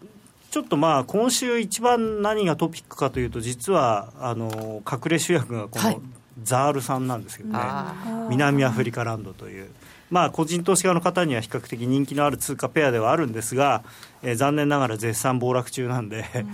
[0.51, 6.01] ちょっとまあ今週一番何がトピックかというと実はあの隠れ主役がこの
[6.42, 9.71] ザールさんなんですけどね、はい、南アフリカランドという。
[10.11, 13.83] まあ、個人投資家の方には比較的人気のある通貨ペアではあるんですが、
[14.23, 16.47] えー、残念ながら絶賛暴落中なんで、ね、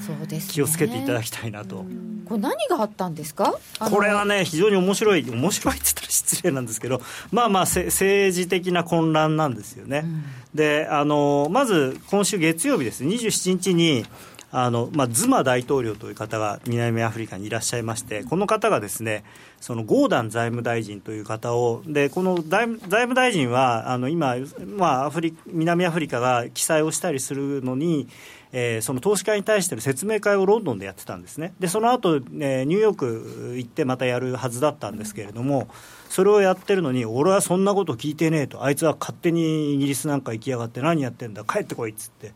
[0.49, 1.85] 気をつけていただきたいなと。
[2.25, 3.55] これ何があったんですか？
[3.79, 13.05] これはね非常に面白い面白いって言ったら失礼なんですけどまあまあ政治的な混乱なんですよね、うん、であのまず今週月曜日です。
[13.05, 14.07] 27日に
[14.55, 19.25] あの、まあ、ズマ大統領という方が南アフリカにいらっしゃいまして、この方がですね、
[19.61, 24.37] そのゴーダン財務大臣という方を、でこの財務大臣は、あの今、
[24.77, 28.09] まあ、アフリ南アフリカが記載をしたりするのに、
[28.53, 35.69] えー、その投資家に対しての説明会をロンドンでやってたんですね、でその後、えー、ニューヨーク行ってまたやるはずだったんですけれども、
[36.13, 42.35] それをやってるのに、俺はそんなこと聞いてねえと、あいつは勝手にイギリスなんか行きやがって、何やってんだ、帰ってこいっつって、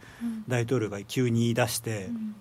[0.49, 2.07] 大統領が急に言い出して。
[2.07, 2.35] うん。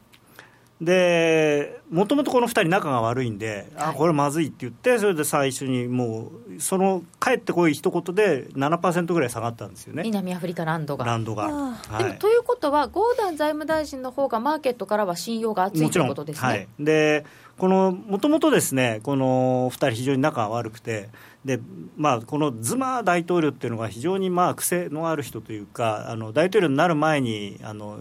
[0.81, 10.03] でもともとこの2人仲が悪いんで、はい、あこれまずいって言ってそれで最初にもうその帰ってこい一言で7%ぐらい下がったんですよね。
[10.03, 11.05] 南アフリカランドが。
[11.05, 16.47] ランドが、はい、でもということはゴーダン財務大臣の方がマーケットからは信用が厚いということですね。
[16.47, 17.25] はい、で
[17.57, 21.09] このもともとですねこの2人非常に仲悪くて
[21.45, 21.59] で
[21.95, 27.97] まあ、このズマ大統領っていうのが非常にまあ癖のある人というかあの大統領になる前にあの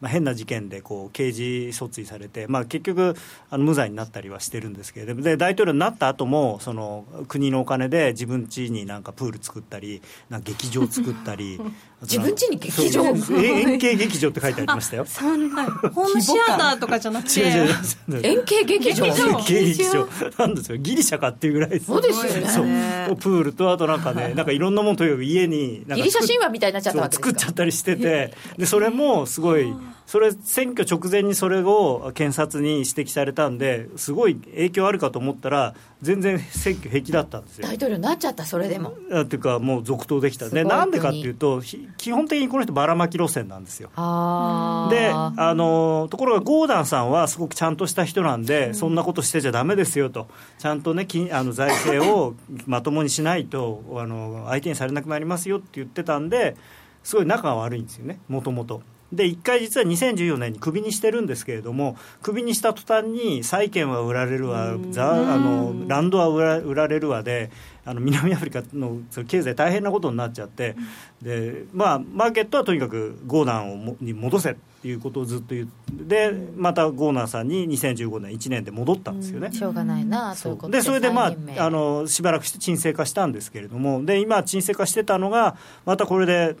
[0.00, 3.14] まあ、変な事件でこう刑事訴追されて、まあ、結局
[3.50, 11.60] あの無罪になったりはしてるんですけれどもで大統領になった後もそも国のお金で自分家になんかプール作ったりなんか劇場作ったり
[12.02, 15.04] 自分家に劇場円形劇場って書いてありましたよ。
[15.04, 17.42] そんなホームシアターとかじゃなくて。
[17.42, 19.04] 円形劇場。
[19.04, 20.78] 円形劇場なんですよ。
[20.78, 29.72] ギリシャかっていうぐらいそうですよねプールとあとなんかね なんかいろんなものという家にギリシャ神話みたいになっちゃったわけ作っちゃったりしててでそれもすごい
[30.10, 37.68] それ選挙直前にそれを検察に指摘されたんですごい影響あるかと思ったら全然選挙平気だったんですよ。
[37.68, 38.88] 大統領になっちゃったそれでも。
[38.88, 41.62] っていうかもう続投できたでなんでかっていうと
[41.96, 43.90] 基本的にこの人ばらまき路線なんですよ。
[43.90, 50.26] であのところがゴーダンさんはすごくちゃんとした人なんで、うん、そんなことしてちゃだめですよと。
[50.58, 52.34] ちゃんとねあの財政を
[52.66, 56.56] まともにしないとあの相手にされなくなりますよって言ってたんで
[57.04, 58.82] すごい仲が悪いんですよねもともと。
[59.12, 67.50] で1回実は2014年にクビにしてるんですけれどもクビにした途端に債券は売られるわザあのランドは売ら売られるわで
[67.84, 70.76] あの南アフリカの経済大変なことになっちゃって、
[71.22, 79.52] でまあ、マーケットはとにかくゴーナンをもに戻せっていうことをずっと言ってでまたゴーナンさんに2015年1年で戻ったんですよね。
[79.52, 80.52] しょうがないなそう。
[80.52, 86.56] いうことでそれで、まあ、あのしばらくして沈静化したんですけれどもで今沈静化してたのがまたこれで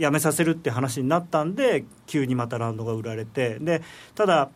[0.00, 3.82] やめさせるって話になったんで急にまたランドが売られてで
[4.14, 4.50] ただ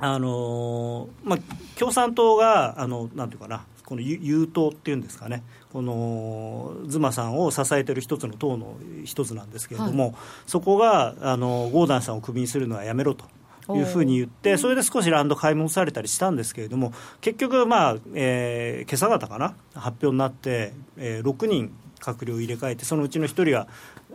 [0.00, 1.38] あのまあ、
[1.76, 5.42] 共産党があのなんていうかなこの優党っていうんですかね
[5.72, 10.14] この妻さんを支えてる一つの党の一つなんですけれども、はい、
[10.46, 13.24] そこがあのゴーダンさんをクビにするのはやめろと。
[13.70, 23.68] いうふうに言って、それで少しランド買い戻されたりしたんですけれども、結局、まあえー、今朝方かな、発表になって、えー、6人閣僚入れ替えて、そのうちの1人が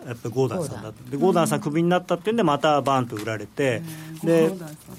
[0.05, 3.81] やっぱりゴーダンさんだでゴーダンさんクビになったっていうんでまたバーンと売られて、
[4.23, 4.49] で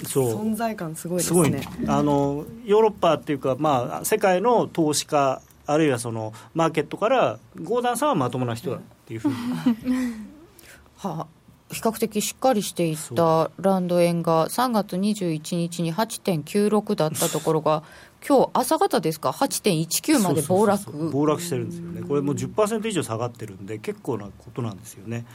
[0.07, 1.69] そう存在感すごいですね。
[1.87, 9.35] あのヨーロッパっていうか、まあ、世界の投資家あるいはそのマーケットからゴーダンさんはまともな人だっていうふうに、
[10.97, 11.27] はあ
[11.75, 17.83] 比較的しっかりしていったランド円が3月21日に8.96だったところが
[18.27, 21.11] 今日朝方ですか、8.19まで暴落。
[21.11, 25.27] 暴落してるんですよね、これもう10%以上下がってるんで、結構なことなんですよね。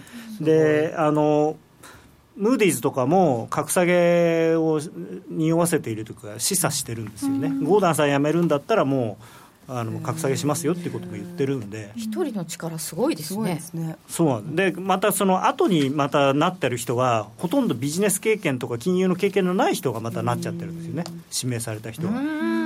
[0.41, 1.57] であの
[2.35, 4.79] ムーディーズとかも格下げを
[5.29, 9.23] 匂わせているというか示唆してるんですよね、ゴーダンさん辞めるんだったらもう
[9.71, 11.91] あの格下げしますよっていうことも言ってるんで。
[11.95, 13.61] 一人の力すごいですね。
[14.07, 14.43] そう。
[14.45, 21.03] でまたその後にまたなってる人はほとんどビジネス経験とか金融の経験のない人がまたなっちゃってるんですよね。
[21.31, 22.13] 指名された人は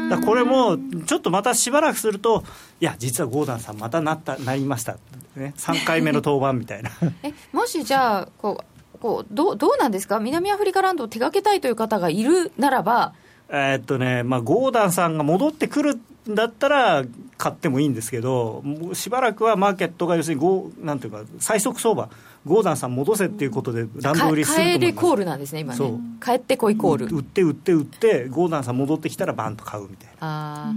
[0.10, 2.44] だこれもちょっとまたしばらくすると
[2.80, 4.98] いや実はゴーダンさんまたなったなりました、
[5.36, 6.92] ね、3回目の登板みたいな。
[7.24, 8.64] えもしじゃあこ
[8.96, 10.20] うこうどうどうなんですか？
[10.20, 13.14] 南アフリカランドを手掛けたいという方がいるならば。
[13.50, 17.04] えー、っとね、まあ、ゴーダンさんが戻ってくるだったら
[17.38, 22.10] 買ってもいいんですけど、しばらくはマーケットが要するにゴー、なんていうか、最速相場、
[22.46, 25.80] ゴーダンさん戻せっていうことで、ランド売りすると思い帰れコールなんですね、今ね、
[26.24, 27.06] 帰ってこいコール。
[27.08, 30.70] 売って売って売って、ゴーダンさん戻ってきたら、バンと買うみたいな。
[30.70, 30.74] あ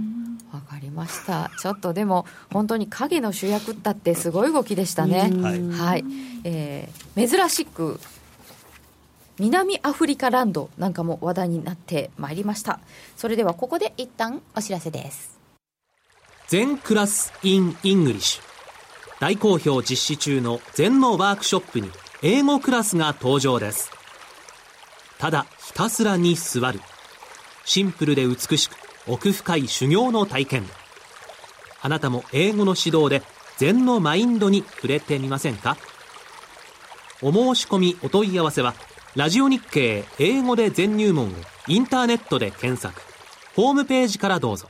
[0.53, 5.31] わかりました、ちょっとでも、本当に影の主役ったって、すごい動きでしたね。
[5.41, 6.05] はい、はい、
[6.43, 7.99] えー、珍しく
[9.39, 12.79] 南アフリカランドなんかも話題になってまいりました。
[13.15, 15.36] それではここで一旦お知らせです
[16.49, 18.43] 禅 class in English
[19.19, 23.91] 大好評実施中の禅のワークショップに英語クラスが登場です。
[25.17, 26.79] ただひたすらに座る。
[27.65, 30.69] シンプルで美しく奥深い修行の体験。
[31.81, 33.23] あなたも英語の指導で
[33.57, 35.75] 禅のマインドに触れてみませんか？
[37.21, 38.73] お申し込みお問い合わせは
[39.15, 41.31] ラジオ日経英語で全入門を
[41.67, 43.01] インターネットで検索。
[43.53, 44.69] ホームページからどうぞ。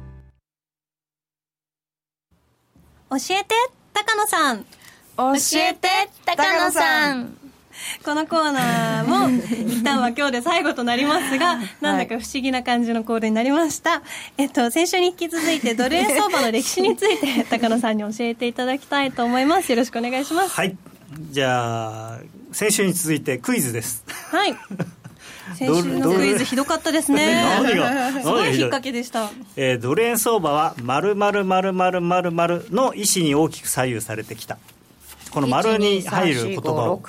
[3.11, 3.55] 教えて
[3.93, 4.65] 高野さん
[5.17, 5.87] 教えて
[6.25, 7.37] 高野さん
[8.03, 9.29] このコーナーも
[9.67, 14.03] 一旦は今日で最後となりますが、なんだか不思議な感じのコールになりました。
[14.37, 19.71] えっと、先週に引き続いてドル円相場の歴史について 高野さんに教えていただきたいと思います。
[19.71, 20.49] よろしくお願いします。
[20.49, 20.77] はい。
[21.31, 22.19] じゃあ、
[22.51, 24.55] 先週に続いてクイズですはい
[25.55, 27.43] 先週のクイズひどかったですね。
[27.43, 28.11] 何が？
[28.21, 34.57] すごい引っ掛けでした、えー、ドル円相場は〇〇〇〇〇〇の意思に大きく左右されてきた。
[35.31, 37.01] この丸に入る言葉を。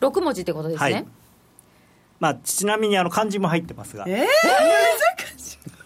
[0.00, 1.06] 6文字ってことですね、はい、
[2.20, 4.04] まあちなみにあの漢字も入ってますが。
[4.08, 4.26] え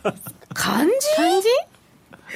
[0.05, 0.13] ー、
[0.55, 0.93] 漢字？
[1.17, 1.49] 漢字？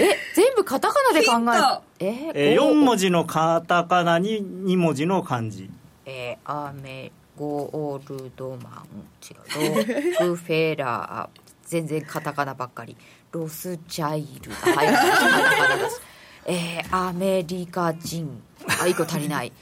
[0.01, 5.71] え全部カタカナで考えええー、4文字のカタカナに2文字の漢字。
[6.07, 9.07] えー、アメゴールドマン。
[9.23, 9.77] 違う。
[9.77, 11.41] ロックフェラー。
[11.65, 12.97] 全然カタカナばっかり。
[13.31, 16.03] ロスチャイルはいカタカナです。
[16.47, 18.43] えー、アメリカ人。
[18.83, 19.53] あ一個足りない。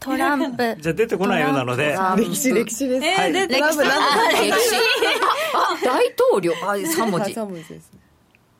[0.00, 0.76] トランプ。
[0.80, 1.96] じゃ出てこないようなので。
[2.16, 3.58] 歴史歴史です、えー、はい、歴史。
[3.58, 4.76] 歴史。
[5.54, 6.52] あ大統領。
[6.62, 7.34] あ三文字。
[7.34, 7.90] 三文字です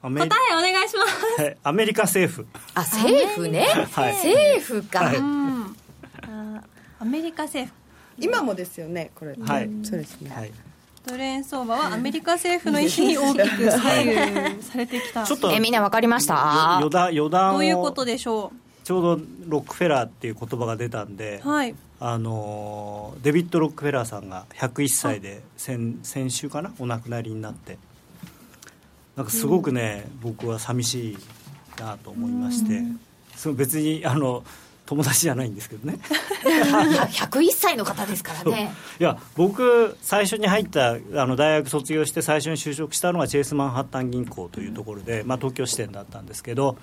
[0.03, 1.57] 答えお願いします。
[1.63, 2.47] アメリカ政府。
[2.75, 3.67] あ、政府ね。
[3.93, 5.05] はい、政府か。
[5.05, 5.17] はい、
[6.99, 7.82] アメリカ政府
[8.19, 9.35] 今もですよねこれ。
[9.41, 9.71] はい。
[9.83, 10.53] そうですね、はい。
[11.07, 15.25] ドル円相場はアメリカ政府の意思に大きく左右されてきた。
[15.25, 16.77] ちょっとえみんな分かりました？
[16.77, 18.53] 余談余談をどういうことでしょ
[18.85, 21.75] ちょうどロックフェラーっていう言葉が出たんで、うはい。
[22.01, 26.73] あのデビッド・ロックフェラーさんが101歳で先先週かな？
[26.79, 27.79] お亡くなりになって。
[29.15, 31.19] なんかすごくね、僕は寂しい
[31.79, 32.83] なと思いまして、
[33.37, 34.43] その別にあの
[34.93, 35.99] 友達じゃないんですけどね。
[36.45, 38.75] 101歳の方ですからね。
[39.01, 46.77] いや僕最初に入ったあの大学卒業して最初に就職したのがチェイスマンハッタン銀行というところで、まあ、東京支店だったんですけど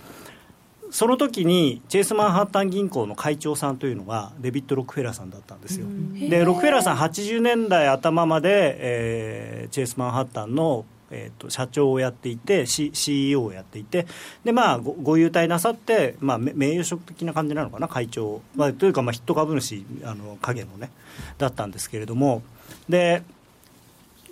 [0.89, 5.85] その時にチェイスマンハッタン銀行の会長さんというのがデビッド・ロックフェラーさんだったんですよ。
[6.29, 14.07] でロックフェラーさん80年代頭まで、えーチェイスマンハッタンのえー、と社長をやっていて、C、CEO をやっていて
[14.43, 20.91] で、まあ、ごご優待なさって、まあ、名誉職的な感じなのかな会長、まあ、というか、まあ、ヒット株主あの影のね
[21.37, 22.43] だったんですけれども。
[22.87, 23.23] で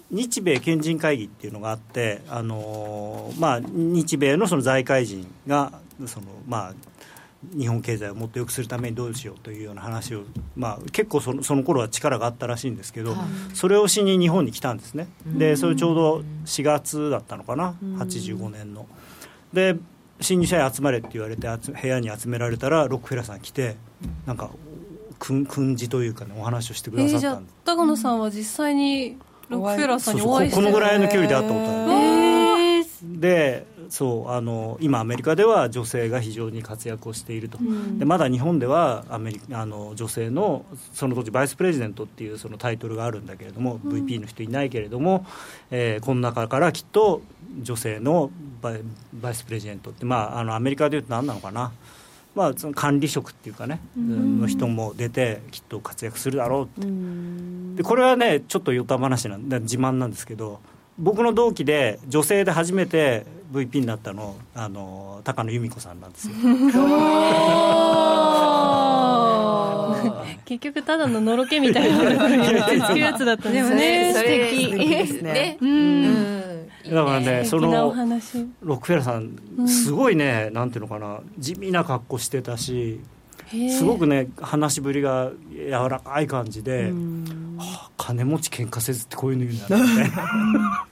[0.10, 5.74] 日米賢人会議っていうのがあって、あのーまあ、日米のその財界人が
[6.06, 6.74] その、まあ、
[7.56, 10.24] 日本経済をもっと良くするためにどうしようというような話を、
[10.56, 13.16] まあ、結構そのその頃は力があったらしいんですけど、
[13.54, 15.08] それをしに日本に来たんですね。
[15.26, 18.88] でそれちょうど4月だったのかな？85年の。
[19.54, 19.78] で
[20.20, 23.76] 新入社員集まれって言われて集部屋に集められたらロックフェラーさん来て
[24.26, 24.50] なんか
[25.20, 27.56] 訓訓示というかねお話をしてくえー、じゃあださったんです。
[27.66, 29.18] 高野さんは実際に
[29.50, 30.60] ロックフェラーさんにお会いして。
[30.60, 33.20] ここのぐらいの距離で会ったことあるえー。
[33.20, 37.58] でそうあの今、アメリカでは女性が非常に活躍をしていると、
[37.98, 45.26] でまだ日本ではアメリあの女性のその当時バイスプレジデントっていうそのタイトルがあるんだけれども、VP の人いないけれども、
[45.72, 47.22] えーこの中からきっと
[47.62, 48.82] 女性のバイ
[49.14, 51.72] バイスプレジデントって、まあ、あのアメリカでいうと何なのかな。
[52.36, 56.88] まあ、その管理職っていうかね、の人も出てきっと活躍するだろうって。
[57.78, 60.60] でこれはねちょっと与太話なんで自慢なんですけど
[60.98, 66.34] 僕の同期で女性で初めて VP になったのあの高野由美子さんなんですよ。
[70.46, 72.46] 結局ただののろけみたいなところに
[72.82, 74.14] つくやつだったんですね。
[74.14, 74.72] 素敵。
[74.88, 75.34] ですね。
[75.34, 75.58] ね。
[75.60, 76.68] うん。
[76.90, 78.48] だからねその話。
[78.62, 83.02] ロックフェラーさんすごいね、なんていうのかな地味な格好してたし
[83.50, 86.92] すごくね話しぶりが柔らかい感じで、
[87.58, 90.88] はあ金持ち喧嘩せずってこういうの言うんだなみたいな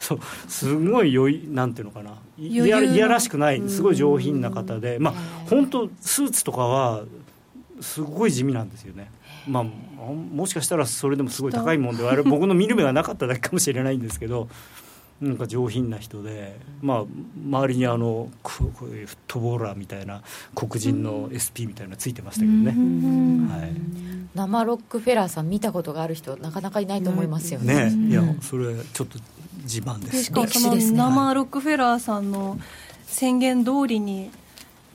[0.00, 2.16] そうすごい良いなんていうのかな。
[2.38, 3.68] いいやいやらしくない。
[3.68, 4.98] すごい上品な方で。
[4.98, 5.14] まあ
[5.48, 7.04] 本当スーツとかは
[7.80, 9.10] すごい地味なんですよね。
[9.46, 12.24] まあもしかしたらそれでもすごい高いもんではある。
[12.24, 14.48] 僕の見る目がなかっただけかもしれないんですけど
[15.20, 17.04] なんか上品な人で、まあ、
[17.44, 20.22] 周りにあのここういうフットボーラーみたいな
[20.54, 22.70] 黒人の SP みたいなのついてましたけどね、
[23.52, 23.72] はい、
[24.34, 27.90] 生ロックフェラーさん見たことがある人なかなかいないと思いますよね。
[27.90, 29.18] ねいやそれちょっと
[29.62, 30.24] 自慢です。
[30.24, 32.58] しかも生ロックフェラーさんの
[33.06, 34.30] 宣言通りに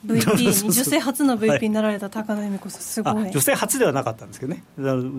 [0.06, 3.28] VP に女性初の VP になられた高野由美子さんすごい。
[3.28, 4.62] あ女性初ではなかったんですけどね。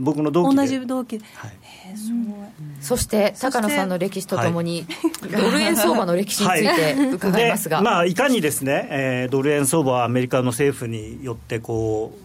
[0.02, 0.62] 僕の同期で。
[0.62, 1.26] 同じ同期で。
[1.36, 1.52] はい。
[1.90, 2.46] えーすごい。
[2.82, 4.86] そして高野さんの歴史とともに、
[5.32, 12.25] ドル円相場の歴史について伺いますが、でまあ、いかにですね、えードル円相場はアメリカの政府によってこう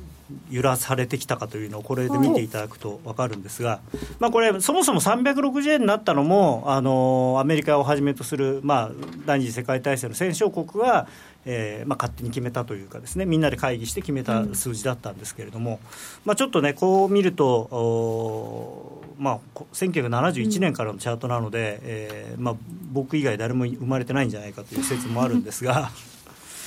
[0.50, 3.80] 揺らされてきたかというのをこれで見ていただくと分かるんですが、
[4.18, 8.90] まあ、これそもそも360円になったのもあのアメリカをはじめとする、まあ、
[9.26, 11.06] 第二次世界大戦の戦勝国が、
[11.44, 15.80] えーまあ、勝手に決めたというかですねみんなで会議して決めた数字だったんですけれども、
[16.24, 19.38] まあ、ちょっとねこう見るとまあ、
[19.74, 22.54] 1971年からのチャートなので、えーまあ、
[22.90, 25.90] 僕以外誰も生まれてないんじゃないかという説もあるんですが。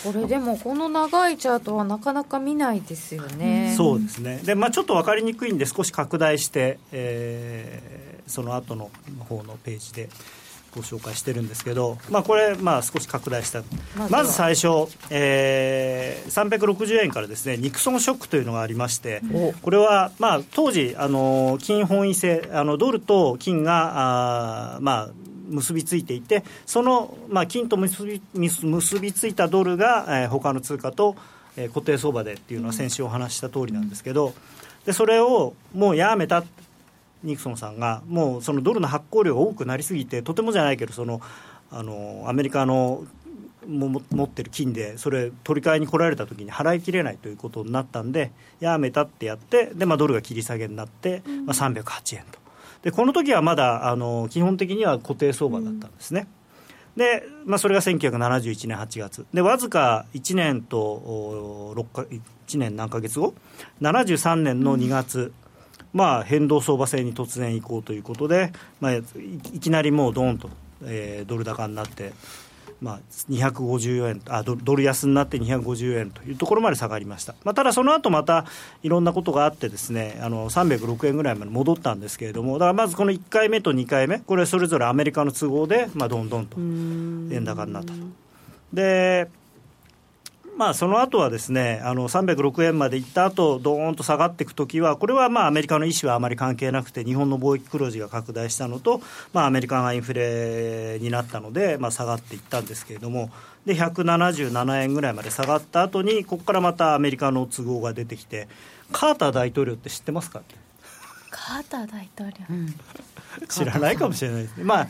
[0.03, 3.73] これでもこの長いチャートはなかなか見ないですよね。
[3.77, 4.39] そうですね。
[4.43, 8.89] で、まあ、ちょっと分かりにくいんで少し拡大して、えーその後の
[9.27, 10.07] 方のページで
[10.73, 13.59] ご紹介してるんですけど、まあ、これ、まあ、少し拡大した。
[13.59, 14.19] まずは。
[14.19, 19.21] まず最初、えー360円からですねニクソンショックというのがありまして
[19.61, 25.09] これは、まあ、当時あの金本位制あのドルと金があーまあ
[25.47, 31.15] 結びついていてその、まあ、金と結び結びついたドルが、えー他の通貨と、
[31.57, 34.33] えー固定相場でっていうのは先週お話した通りなんですけど
[34.85, 36.43] でそれをもうやめた
[37.23, 41.21] ニクソンさんがもうそのドルの発行量が多くなりすぎてとてもじゃないけどその
[41.71, 43.05] あのアメリカの
[43.67, 52.42] もも持ってる金でそれ取り替えに来られた時に払いきれないということになったんでやめたってやってで、まあ、ドルが切り下げになって、まあ、308円と。
[52.83, 56.27] でこの時はまだあの基本的には固定相場だったんですね。
[56.97, 62.01] で、まあ、それが1971年8月でわずか1年とお6か
[62.47, 63.33] 1年何ヶ月後
[63.81, 65.33] ？73年の2月、
[65.93, 69.01] まあ、変動相場制に突然移行ということで、まあ、い
[69.59, 70.49] きなりもうどーんと、
[70.83, 72.13] えー、ドル高になって。
[72.83, 78.45] まあ、254円あドル安になって250円というところまで下がりました、まあ、ただその後また
[78.83, 87.99] いろんなことがあってですねあの306円ぐらいまで戻ったんですけれどもだからまずこの1回目と2回目これそれぞれアメリカの都合で、まあ、どんどんと円高になったと。
[88.73, 89.29] で
[90.55, 99.01] まあ、その後はですねあの306円までいった後どーんと下がっていくときは、これはまあアメリカの意思はあまり関係なくて、日本の貿易黒字が拡大したのと、
[99.33, 103.31] まあ、アメリカがインフレになったので、まあ、下がっていったんですけれども、
[103.65, 108.47] で177円ぐらいまで下がった後に、ここからまたアメリカの都合が出てきて、
[108.91, 110.41] カーター大統領って知ってますか
[111.31, 112.75] カーター大統領、うん、
[113.47, 114.63] 知らないかもしれないですね。
[114.63, 114.87] まあ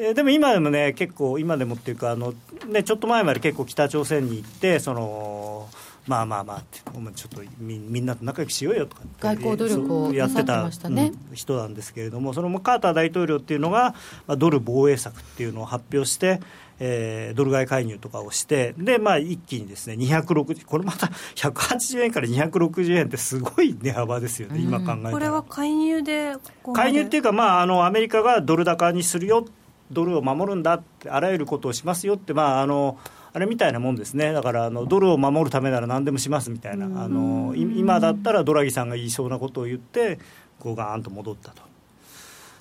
[0.00, 2.32] えー、でも今でもね、結構、今でもっていうかあの、
[2.68, 5.68] ね、ちょっと前まで結構北朝鮮に行って、その
[6.08, 6.62] まあまあまあ
[6.94, 11.12] お前ちょっとみみんなと仲良くしようよとか外交努力をやってた、ね。
[11.30, 13.94] うん、人なんですけれどもそのカーター大統領っていうのが、
[14.26, 16.40] まあ、ドル防衛策っていうのを発表して、
[16.80, 25.10] えー、ドル買い介入とかをしてで、まあ、一気にですね260これまた180円から260円ってすごい値幅ですよね、今考えたら。
[25.10, 26.36] これは介入で
[26.72, 29.44] 介入っていうか、まあ、あのアメリカがドル高にするよ
[29.90, 32.98] ドルを守るんだってあらゆることをしますよって、まあ、あの
[33.32, 40.18] あれみたいなもんですね、だからあのドルを守るためなら何でもしますみたいな、あの今だったらドラギさんが言いそうなことを言って、
[40.58, 41.62] こうガーンと戻ったと。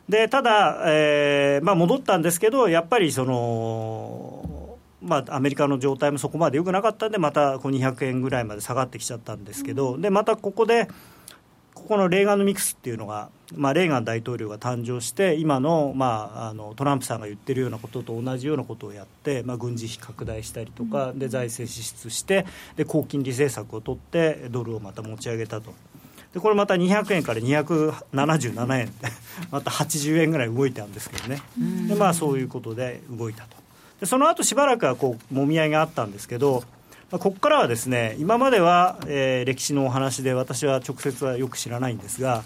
[0.10, 10.88] でただ、えーまあ、戻ったんですけど、やっぱりその、まあ、アメリカの状態もそこまで良くなかったんで、またこう200円ぐらいまで下がってきちゃったんですけど、でまたここで、
[11.88, 25.74] ここのレーガンのミクスっていうのが、まあ、レーガン大統領が誕生して今の,、まあ、あのトランプさんが言ってるようなことと同じようなことをやって、まあ、軍事費拡大したりとか、で財政支出してで高金利政策を取ってドルをまた持ち上げたと。
[26.34, 28.92] でこれまた200円から277円
[29.50, 31.42] また80円ぐらい動いたんですけどね、
[31.88, 33.56] でまあ、そういうことで動いたと。
[34.02, 36.66] でその後しばらくはこうもみ合いがあったんですけど
[37.12, 42.44] ここからはですね今までは、えー、歴史のお話で私は直接はよく知らないんですが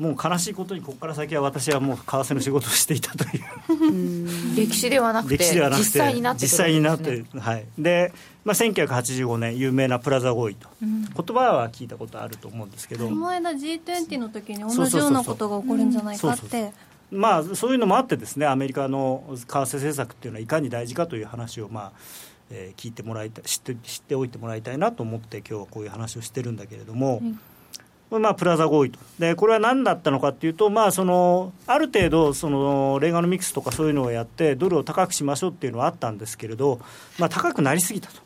[0.00, 4.56] もう悲しいことにここから先は私はもう為替の仕事をしていたという。
[4.56, 7.66] 歴史ではなくて歴史ではなくて実際になって、実際になってはい。
[7.78, 13.08] で、まあ、1985年有名なプラザ合意と、うん、言葉は聞いたことあると思うんですけど。
[13.10, 16.72] この間 G20 の時に同じようなことが起こるんじゃないかって。
[17.10, 21.92] まあそういうのもあってですねアメリカの為替政策っていうのはいかに大事かという話をまあ
[22.50, 27.22] えー、聞いてもらいたい知って知っておいてもらいたいなと思って今日はこういう話をしてるんだけれども、
[28.10, 36.80] うん、まあ、プラザ合意とでこれは何だったのかというと、まあ、そのある程度そのレーガノミクスとかそういうのをやってドルを高くしましょうっていうのはあったんですけれど、
[37.18, 38.20] まあ、高くなりすぎたと。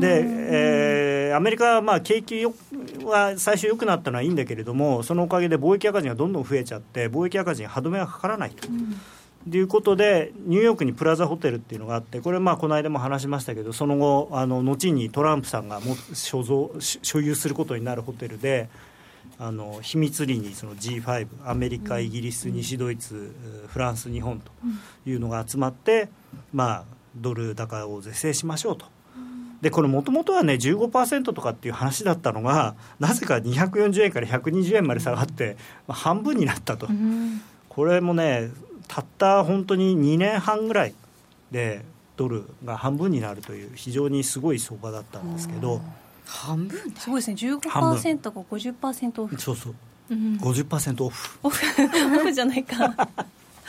[0.00, 8.66] で、えー、アメリカはまあ景気は最初良くなったのはいいんだけれどもそのおかげで貿易赤字がどんどん増えちゃって貿易赤字に歯止めがかからないと。
[8.68, 9.00] うん
[9.50, 18.68] ということで、ニューヨークにプラザホテルっていうのがあって、これ、まあこの間も話しましたけど、その後、あの後にトランプさんがも所蔵所有することになるホテルで、
[19.38, 23.34] あの秘密裏にその G5、アメリカ、イギリス、西ドイツ、
[23.68, 24.50] フランス、日本と
[25.06, 26.08] いうのが集まって、
[26.52, 26.84] まあ、
[27.16, 28.86] ドル高を是正しましょうと。
[29.60, 35.56] でこれもともとはね15%とかっていう話だったのがなぜか240円から120円まで下がって、
[35.88, 36.88] まあ、半分になったと、
[37.68, 38.50] これもね
[38.88, 40.94] たった本当に2年半ぐらい
[41.50, 41.84] で
[42.16, 45.80] ドルが半分になるという非常にすごい相場だったんですけど
[46.26, 47.36] 半分すごいですね。
[47.36, 49.40] 15%が50%オフ。
[49.40, 49.74] そうそう、
[50.10, 51.38] うん、50%オフ。
[51.42, 51.66] オフ。
[51.82, 53.08] オフじゃないか。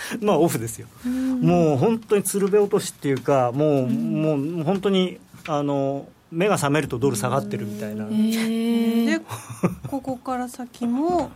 [0.21, 9.19] まあオフですよ、うもう本当に鶴瓶落としっていうかもう,、もう本当にあの目が覚めるとドル下がってるみたいな、で
[9.87, 11.31] ここから先も。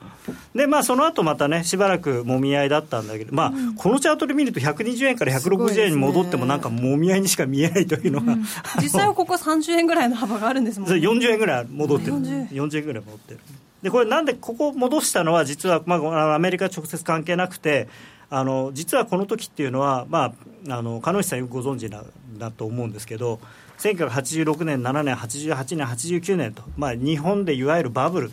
[0.53, 8.45] でまあその後またねしばらくもみ合いだったんだけどまあ、うん、このチャートで見ると120円から160円に戻ってもなんかもみ合いにしか見えないというのが、うん、
[8.81, 10.95] 実際はここ30円ぐらいの幅があるんですもんね。
[10.95, 12.13] 40円ぐらい戻ってる。
[12.13, 12.85] 40, 40円。
[12.85, 13.39] ぐらい戻ってる。
[13.81, 17.89] でこれなんでここ戻したのは実は、まあ、アメリカ直接関係なくて
[18.33, 20.33] あの実はこの時っていうのはま
[20.67, 22.03] ああの鹿野さんよくご存知な
[22.37, 23.39] だと思うんですけど
[23.77, 28.31] 1986年、7年、88年、89年と、まあ、日本でいわゆるバブル、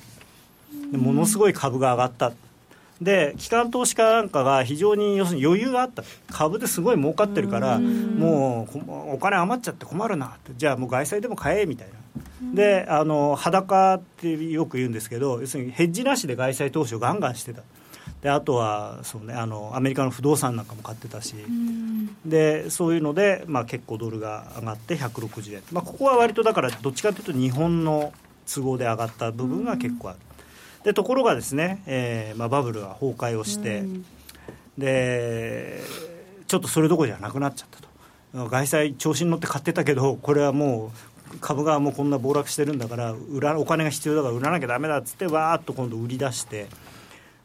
[0.92, 2.32] ものすごい株が上がった。
[3.01, 6.03] で機関投資家なんかが非常に要するに余裕があった。
[6.30, 10.53] 株ですごい儲かってるからもうお金余っちゃって困るなって。
[10.57, 12.55] じゃあもう外債でも買えみたいな。
[12.55, 17.62] であの裸ってよく言うんですけど要するにヘッジなしで外債投資をガンガンしてた
[18.23, 21.35] であとはそう、ね、あのアメリカの不動産なんかも買ってたし、
[22.25, 28.12] でそういうので、まあ、結構ドルが上がって160円、まあ、ここは割とだからどっちかというと日本の
[28.53, 30.18] 都合で上がった部分が結構ある。
[30.85, 33.85] でところがですね、えーまあ、バブルが崩壊をして、
[34.79, 35.81] で
[36.47, 37.91] ちょっとそれどころじゃなくなっちゃったと。
[38.49, 40.93] 外債調子に乗って買ってたけどこれはも
[41.35, 46.68] う株がもうこんな暴落してるんだから売らお金が必要だから売らなきゃだめだっつってわーっと今度売り出して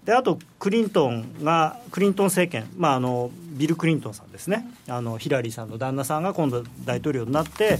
[0.05, 4.67] であとクリントンがクリントン政権、まあ、あのビル・クリントンさんですね。
[4.87, 7.79] あのヒラリーさんの旦那さんが今度大統領になって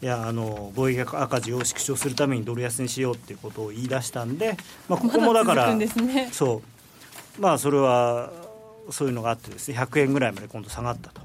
[0.00, 4.56] いやあの貿易赤字を縮小するためにドル安にしようっていうことを言い出したんで、
[4.88, 5.86] まあ、ここもだから、ね、
[6.32, 6.62] そ
[7.38, 7.40] う。
[7.40, 8.30] まあそれは
[8.90, 11.20] そういうのがあってですね100円ぐらいまで今度下がったと。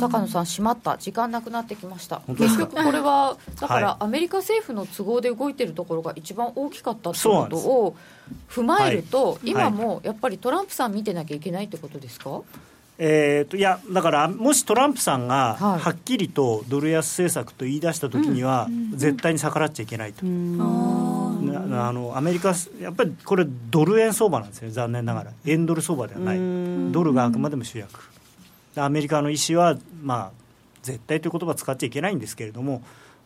[0.00, 0.96] 高野さん、閉まった。
[0.98, 2.22] 時間なくなってきました。
[2.28, 7.96] 結局これはだからアメリカ政府の都合で動いてるところが一番大きかったってことを
[8.48, 12.42] 踏まえると、今もやっぱりトランプさん見てなきゃいけないってことですか、
[12.96, 20.24] えーと、いやだからもしトランプさんがはっきりとドル安政策と言い出したときには、絶対に逆らっちゃいけないと。
[20.24, 26.38] あのアメリカ、やっぱりこれ、ドル円相場なんですよ、残念ながら、円ドル相場ではない、
[26.92, 28.00] ドルがあくまでも主役、
[28.76, 30.30] アメリカの意思は、まあ、
[30.82, 32.82] 絶対という言葉を使っちゃいけないんですけれども、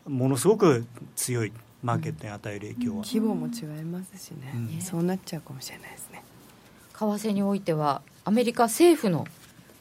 [0.06, 1.52] ものすごく強い
[1.82, 6.22] マーケットに与える影響は、規模も違いますしね、うん、そうなっちゃうかもしれないですね。
[6.94, 9.26] 為替においてはアメリカ政府の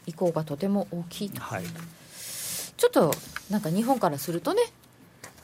[0.08, 1.64] 意向がとても大きい、はい、
[2.78, 3.12] ちょっと
[3.52, 4.62] なんか日本からするとね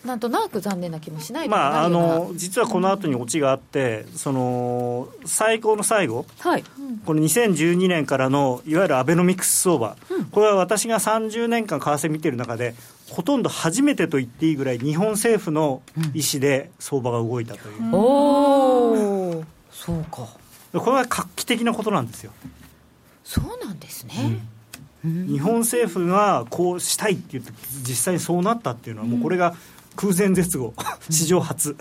[0.03, 6.63] なんとなく残念な気もしないまあ、あの実はこの後にオチがあって、その最高の最後、はい、
[7.05, 12.75] この2012年からのいわゆるアベノミクス相場、うん、これは私が30年間為替見てる中で、
[13.11, 15.81] ほとんど初めてと言っていいぐらい、日本政府の
[16.13, 17.81] 意思で相場が動いたという。
[17.81, 17.99] うん、お
[19.39, 20.27] おそうか。
[20.73, 22.33] これは画期的なことなんですよ。
[23.23, 24.41] そうなんですね、うん、
[25.03, 27.51] 日本政府がこうしたいって言って
[27.87, 29.55] 実際にそうなったっていうのはもうこれが
[29.95, 30.73] 空前絶後。
[31.09, 31.75] 史上初。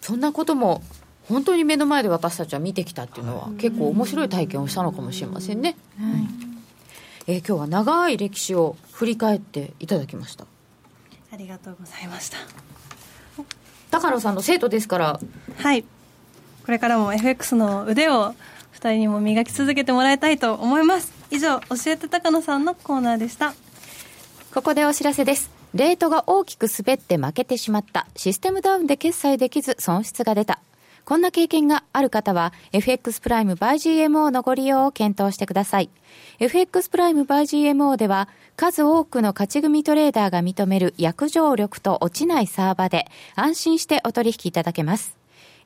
[0.00, 0.82] そんなことも
[1.28, 6.28] 本当に目の前で私たちは見てきたっていうのは結構面白い体験をしたのかもしれませんね、はい、
[7.26, 10.46] えー、今日は長い歴史を振り返っていただきました。
[11.30, 12.38] ありがとうございました。
[13.90, 15.20] 高野さんの生徒ですから。
[15.58, 15.82] はい。
[15.82, 18.34] これからも FX の腕を2
[18.80, 23.54] 人にも磨き続けてもらいたいと思います以上教えて高野さんのコーナーでした
[24.54, 28.06] ここでお知らせですレートが大きく滑って負けてしまった。
[28.16, 30.60] システムダウンで決済できず損失が出た。
[31.04, 35.90] こんな経験がある方は FX プライム by GMO のご利用を検討してください。
[36.38, 43.06] FX プライム by GMO では数多くの勝ち組トレーダーが認める約定力と落ちないサーバで
[43.36, 45.17] 安心してお取引いただけます。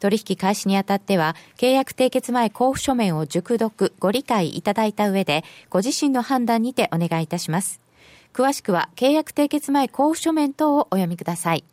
[0.00, 7.80] 取引開始にあたっては、契約締結前交付書面を熟読、ご理解いただいた上で、ご自身の判断にてお願いいたします。
[8.32, 11.64] 詳しくは、契約締結前交付書面等をお読みください。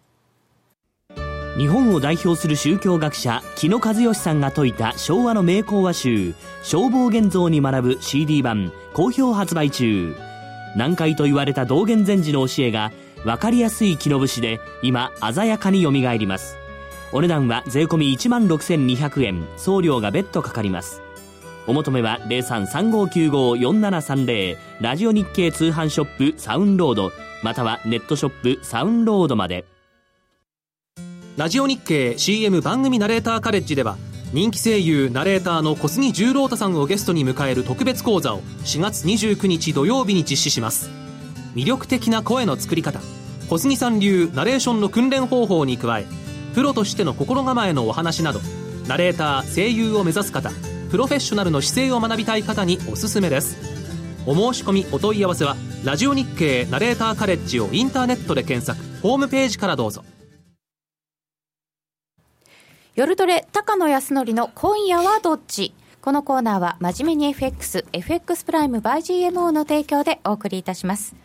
[1.58, 10.16] 日本を代表する宗教学者木野和義さんが説いた昭和の名講話集「消防現像」に学ぶ CD 版好評発売中
[10.76, 12.92] 難解と言われた道元禅師の教えが
[13.24, 16.58] 分かりやすい木の節で今鮮やかによみがえります
[17.14, 19.48] お値段は税込1万6200円。
[19.56, 21.02] 送料が別途かかります。
[21.66, 27.12] お求めは0335954730ラジオ日経通販ショップサウンロード。
[27.44, 29.64] またはネットショップサウンロードまで。
[31.38, 33.96] ラジオ日経 CM 番組ナレーターカレッジでは
[34.34, 40.90] 人気声優ナレーターの小杉十郎太さんをゲストに迎える特別講座を4月29日土曜日に実施します。
[41.56, 43.00] 魅力的な声の作り方。
[43.50, 46.06] 小杉さん流ナレーションの訓練方法に加え
[46.58, 48.40] プロとしての心構えのお話など
[48.88, 50.50] ナレーター声優を目指す方
[50.90, 53.58] プロフェッショナルの姿勢を学びたい方におすすめです。
[54.26, 55.56] お申し込みお問い合わせは
[55.86, 60.04] ラジオ日経ナレーターカレッジをインターネットで検索ホームページからどうぞ。
[62.96, 65.76] 夜トレ高野康則の今夜はどっち？
[66.02, 71.16] このコーナーは真面目に FX、FX プライム by GMO の提供でお送りいたします。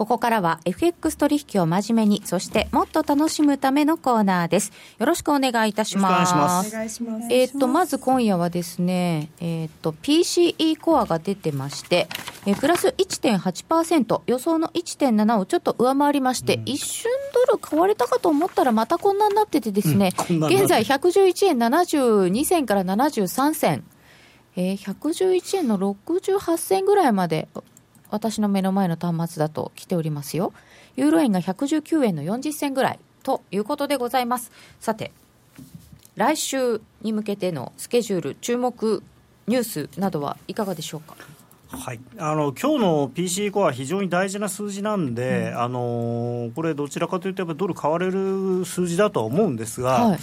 [0.00, 4.72] ここからは FX 取引を真面目に、そしてもっと楽しむためのコーナーです。
[4.98, 6.32] よろしくお願いいたします。
[6.32, 7.28] お願いします。
[7.30, 12.08] えっ、と、まず今夜はですね、えっ、と、PCE コアが出てまして、
[12.46, 23.84] えープラス1.8%、予想の1.7をちょっと上回りまして、一瞬ドル買われたかと思ったらまたこんなになっててですね、うん現在111円72銭から73銭、
[24.56, 27.48] えー111円の68銭ぐらいまで
[28.10, 30.52] 私の目の前の端末だと来ておりますよ。
[30.96, 34.50] ユーロ円が119円の40銭ぐらいということでございます。
[34.80, 35.12] さて
[36.16, 39.02] 来週に向けてのスケジュール注目
[39.46, 41.16] ニュースなどはいかがでしょうか？
[41.68, 50.18] はい、あの今日の PC コアは非常に大事な数字なんで、あのこれ、どちらかというと、やっぱりドル買われる数字だとは思うんですが、はい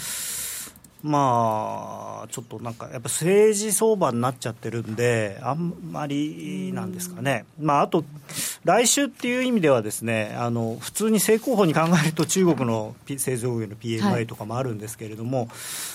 [1.08, 8.04] まあ、ちょっとなんか、やっぱ政治相場になっちゃってるんで、あんまりなんですかね、まあ、あと、
[8.66, 15.50] 来週っていう意味では、ですねあの普通に正攻法に考えると、中国の製造業のは PMI いとかもあるんですけれども、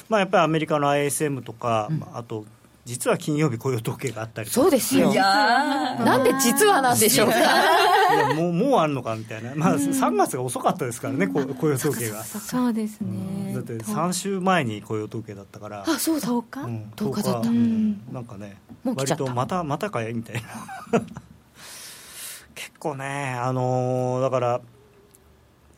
[0.08, 2.46] まあ、やっぱりアメリカの ISM とか、あと、
[2.84, 4.60] 実は金曜日雇用統計があったりとか。
[4.62, 5.14] そうですよ。
[5.14, 7.36] なんで実はなんでしょうか？
[7.38, 12.24] いやもう もうあるのかみたいな、まあ、3月が遅かったですからね、こ雇用統計が。
[12.24, 13.54] そうですね。
[13.54, 16.26] だって3週前に雇用統計だったから、あそうだ。
[16.28, 16.92] 10日、うん。
[16.96, 17.48] 10日だった。
[17.48, 18.00] うん。
[18.12, 19.24] なんかね、もう来ちゃった。
[19.24, 20.42] 割とまたまたかいみたい
[20.92, 21.00] な、
[22.56, 24.60] 結構ね、あのーだから、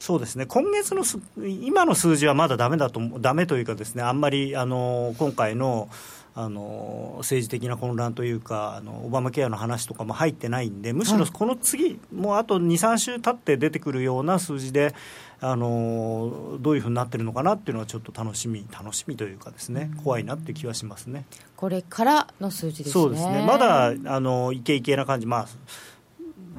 [0.00, 1.18] そうですね、今月のす
[1.60, 5.88] 今の数字はまだだめだと思う、ダメというかですね、あんまり、あのー今回の、
[6.36, 14.94] あのー政治的な混乱というかあのオバマケアの話とかも入ってないんでむしろこの次、もうあと23週経って出てくるような数字で、
[15.40, 21.24] あのーどういうふうになってるのかなっていうのはちょっと楽しみ楽しみというかですね怖いなっていう気はしますね。
[21.56, 23.02] これからの数字ですね。
[23.02, 23.44] そうですね。
[23.46, 25.46] まだあのイケイケな感じ、まあ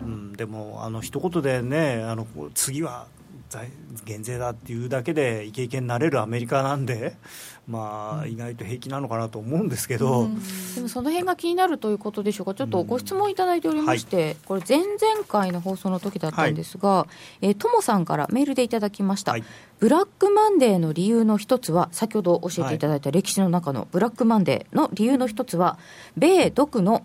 [0.03, 3.07] うん、でもあの一言でねあの次は
[3.49, 3.69] 大
[4.05, 7.15] 減税だっていうだけでイケイケになれるアメリカなんで、
[7.67, 10.29] まあ、意外と平気なのかなと思うんですけど、
[10.75, 17.07] でもその辺が気になるということでしょうか、ちょっとご質問いただいておりまして、これ、前々回の放送の時だったんですが、
[17.41, 19.43] えーともさんからメールでいただきました、はい。
[19.79, 25.77] ブラックマンデーの理由の一つは、先ほど教えていただいた歴史の中のブラックマンデーの理由の一つは、
[26.17, 27.03] 米独の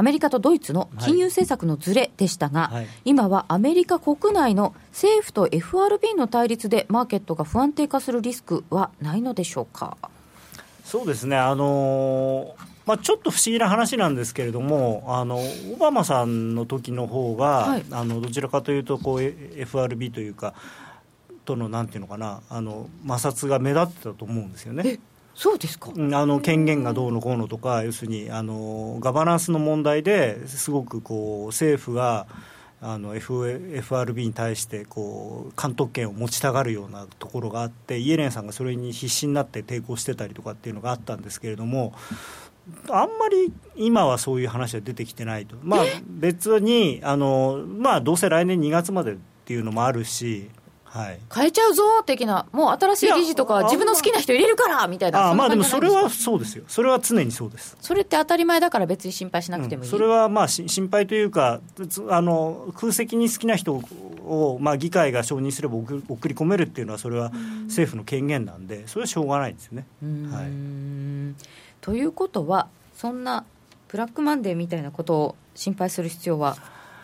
[0.00, 9.98] アメリカとドイツの金融政策のずれでしたが、はい今はアメリカ国内の政府と FRB の対立でマーケットが不安定化するリスクはないのでしょうか？
[10.86, 20.54] そうですね、あのーまあ、ちょっと不思議な話なんですけれども、あのオバマさんの時の方が、はいあのどちらかというとこう、え FRB というか、
[21.44, 24.98] とのなんていうのかな、あの摩擦が目立ってたと思うんですよね。
[25.34, 32.26] そうですかうんあの権限がどうのこうのとか、要するにあのガバナンスの問題ですごくこう政府が
[32.82, 41.92] あの FRB に対してこう監督権を持ちたがるようなところがあって、イエレンさんがそれに必死になって抵抗してたりとかっていうのがあったんですけれども、
[42.88, 50.50] あんまり今はそういう話は出てきてないと、まあ、別にあの、まあ、どうせ来年2月までっていうのもあるし。
[50.92, 57.76] はい、変えちゃうぞ的な、もう新しい理事とか、自分の好きな人入れるからみたいな、あまあでもそれはそそうですよ、それは常にそうです。
[57.80, 59.90] それって当たり前だから、別に心配しなくてもいい、うん。
[59.90, 63.80] それはまあし心配というか、つあの空席に好きな人
[64.24, 67.30] を、まあ、議会が承認すれば送り込めるっていうのは、それは
[67.66, 69.86] 政府の権限なんで、それはしょうがないですよね。
[70.32, 70.50] はい。
[71.80, 72.66] ということは、
[72.96, 73.44] そんな
[73.88, 76.56] ブラックマンデーみたいなことを心配する必要は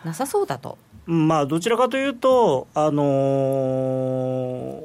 [0.04, 0.78] なさそうだと。
[1.08, 4.82] うんまあ、どちらかというと、あのー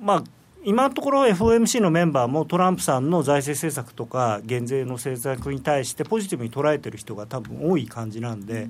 [0.00, 0.24] まあ、
[0.64, 8.68] 今のところ FOMC のメンバーもトランプさんの財政政策とか減税の政策に対してポジティブに捉えてる人が多分多い感じなんで、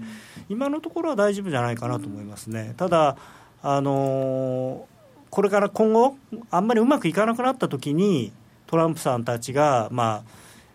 [0.48, 2.74] 今のところは大丈夫じゃないかなと思いますね。
[2.76, 3.16] ただ
[3.62, 4.98] あのー
[5.30, 6.16] これから今後、
[6.50, 8.32] あんまりうまくいかなくなった時に
[8.66, 10.30] トランプさんたちが、まあ、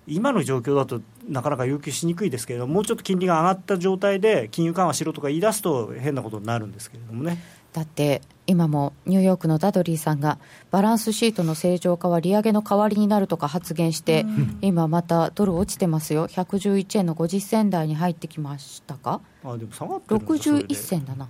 [0.08, 7.42] 今の状況だとなかなか要求しにくいですけれども、もうちょっと金利が上がった状態で金融緩和しろとか言い出すと変なことになるんですけれどもね。
[7.72, 10.38] だって今もニューヨークのダドリーさんが
[10.70, 14.26] バランスシートの正常化は利上げの代わりになるとか発言して、
[14.62, 16.28] 今またドル落ちてますよ。
[16.28, 19.22] 111円の50銭台に入ってきましたか？
[19.44, 20.68] あでも下がってるんだそれで。
[20.68, 21.30] 61銭だな。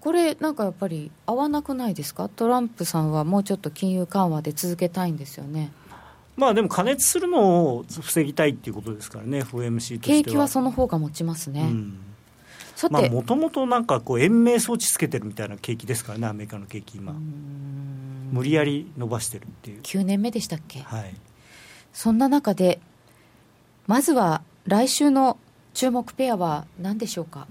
[0.00, 2.28] これなんかやっぱり合わなくないですか？
[2.28, 5.72] トランプさんはもうちょっと金融緩和で続けたいんですよね
[6.38, 9.98] まあでも加熱するのを防ぎたいっていうことですからね、FOMC としては。
[10.00, 11.98] 景気はその方が持ちますね、うん
[12.80, 17.12] もともとなんかこう延命装置つけてるみたいな景気ですからね、アメリカの景気今。
[18.30, 19.82] 無理やり伸ばしてるっていう。
[19.82, 20.82] 9年目でしたっけ？
[20.82, 21.12] はい。
[21.92, 22.78] そんな中で
[23.88, 25.38] まずは来週の
[25.74, 27.48] 注目ペアは何でしょうか？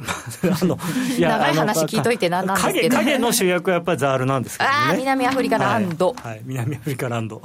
[0.62, 0.78] あの
[1.16, 2.96] い長い話聞いといてなんなんですけど。
[2.96, 4.76] 影影の主役はやっぱりザールなんですけどね。
[4.76, 7.42] ああ南アフリカランド、はい、はい南アフリカランド。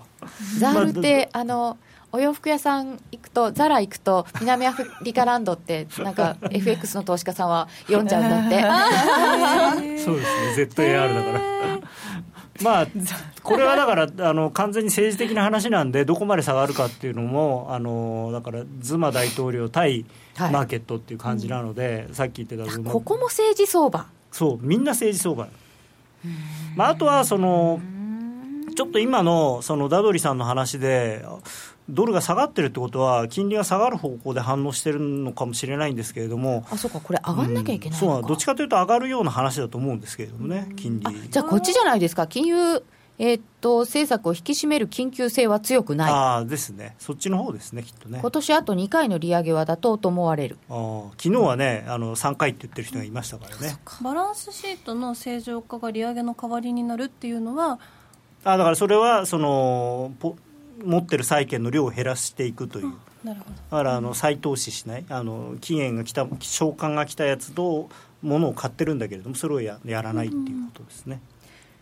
[0.58, 1.78] ザールって、あの
[2.12, 10.00] お洋服屋さん行くとザラ行くと南アフリカランドってなんか FX の投資家さんは読んじゃうんだって。
[10.00, 11.56] そうですね ZAR だから。
[12.62, 12.88] まあ
[13.44, 20.06] これはだからあの完全に政治的な話なんでどこまで下がるかっていうのもあのだからズマ大統領対はい
[20.38, 24.08] マーケットっていう感じなので、さっき言ってたここも政治相場。
[24.32, 25.48] そうみんな政治相場、
[26.76, 27.80] まあ、あとはその
[28.76, 31.26] ちょっと今のそのダドリさんの話で
[31.88, 41.30] ドルが下がってるってことは金利が下がる方向で反応してるのかもしれないんですけれどもあそうかこれ上がんなきゃいけないそうのか、どっちかというと上がるような話だと思うんですけれどもね金利。
[41.30, 42.28] じゃあこっちじゃないですか。
[42.28, 42.84] 金融
[43.18, 46.12] えーっと政策を引き締める緊急性は強くない。
[46.12, 46.96] ああですね。
[47.00, 48.20] そっちの方ですねきっとね。
[48.22, 50.58] 今年あと2回の利上げは妥当と思われる。
[50.70, 53.78] あー昨日はねあの3回って言ってる人がいましたからね。
[54.02, 57.80] バランスシートの正常化が利上げの代わりになるっていうのは
[58.44, 60.36] あだからそれはそのポ
[60.84, 62.94] 持ってる債券の量を減らしていくという。
[63.24, 63.56] なるほど。
[63.56, 65.06] だからあの再投資しない。
[65.10, 67.90] あの期限が来た償還が来たやつと
[68.22, 71.22] ものを買ってるんだけれどもそれをややらないっていうことですね、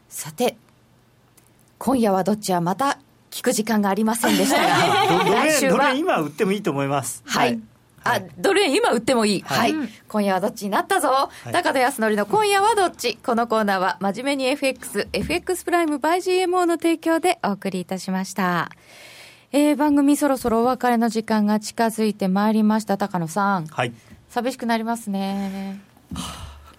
[0.10, 0.58] さて
[1.84, 2.98] 今夜はどっちはまた
[3.30, 7.60] 聞く時間がありませんでしたが はどれ今売ってもいいと思いますはい。
[8.06, 9.42] あ、ドル円今売ってもいい。
[9.42, 9.56] は。
[9.56, 9.76] はいい
[10.08, 11.30] 今夜はどっちになったぞ。
[11.46, 18.70] い高田康則の今夜はどっちこのコーナーは真面目に FX、FX プライム by GMO の提供でお送りいたしました。
[19.52, 22.98] えー、番組そろそろお別れの時間が近づいてまいりました。
[22.98, 23.68] 高野さん。
[23.68, 23.94] はい
[24.30, 25.82] 寂しくなりますね。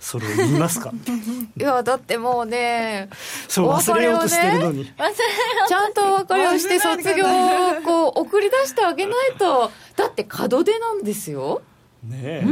[0.04, 0.92] それを言いますか？
[1.58, 3.08] いや、だってもうね、
[3.48, 9.70] そう忘れようとしてるのに、ちゃんとお別れをして卒業をこう送り出してあげないと。
[9.96, 11.62] だって門出なんですよ。
[12.06, 12.44] ねえ、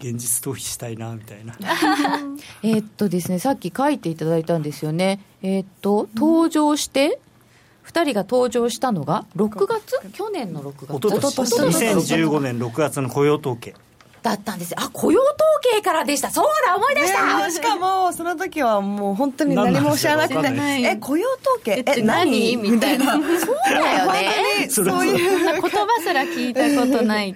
[0.00, 1.54] 現実逃避したいなみたいな。
[2.64, 5.20] えーっとですね、さっき書いていただいたんですよね。
[5.42, 7.20] えーっと、登場して、
[7.86, 10.00] 2人が登場したのが6月？
[10.12, 11.18] 去年の6月。
[11.20, 11.86] 一昨年。
[12.26, 12.58] 2015年。
[12.58, 13.74] 6月の雇用統計
[14.24, 14.70] だったんです。
[14.70, 16.30] よあ雇用統計からでした。
[16.30, 20.34] そうだ思い出した、しかもその時はもう本当に何も知らなくて。
[20.36, 21.84] 何なんです「え雇用統計？
[21.86, 23.12] え何?」みたいな。
[23.20, 23.20] そう
[23.68, 24.68] だよね。
[24.70, 25.60] そういう。
[25.60, 27.34] 言葉すら聞いたことない。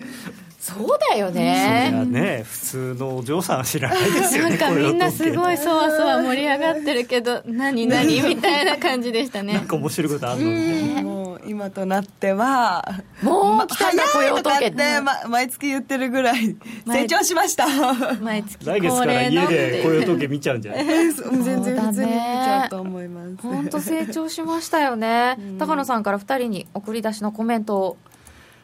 [0.58, 9.54] そうだよそりゃねね普通のお嬢さんは知らないですよねなんかみんなすごい雇そわそわ盛り上がってるけど何何みたいな感じでしたね。
[9.54, 12.84] なんか面白いことあるのにもう今となっては
[13.22, 17.66] もう来たんだ雇用統計って、ま、毎月言ってるぐらい成長しました。
[18.20, 20.84] 毎月来月から家で雇用統計見ちゃうんじゃない？
[20.84, 21.12] 全
[21.62, 23.36] 然普通に見ちゃうと思います。
[23.42, 25.38] 本当成長しましたよね。
[25.58, 27.96] 高野さんから2人に送り出しのコメントを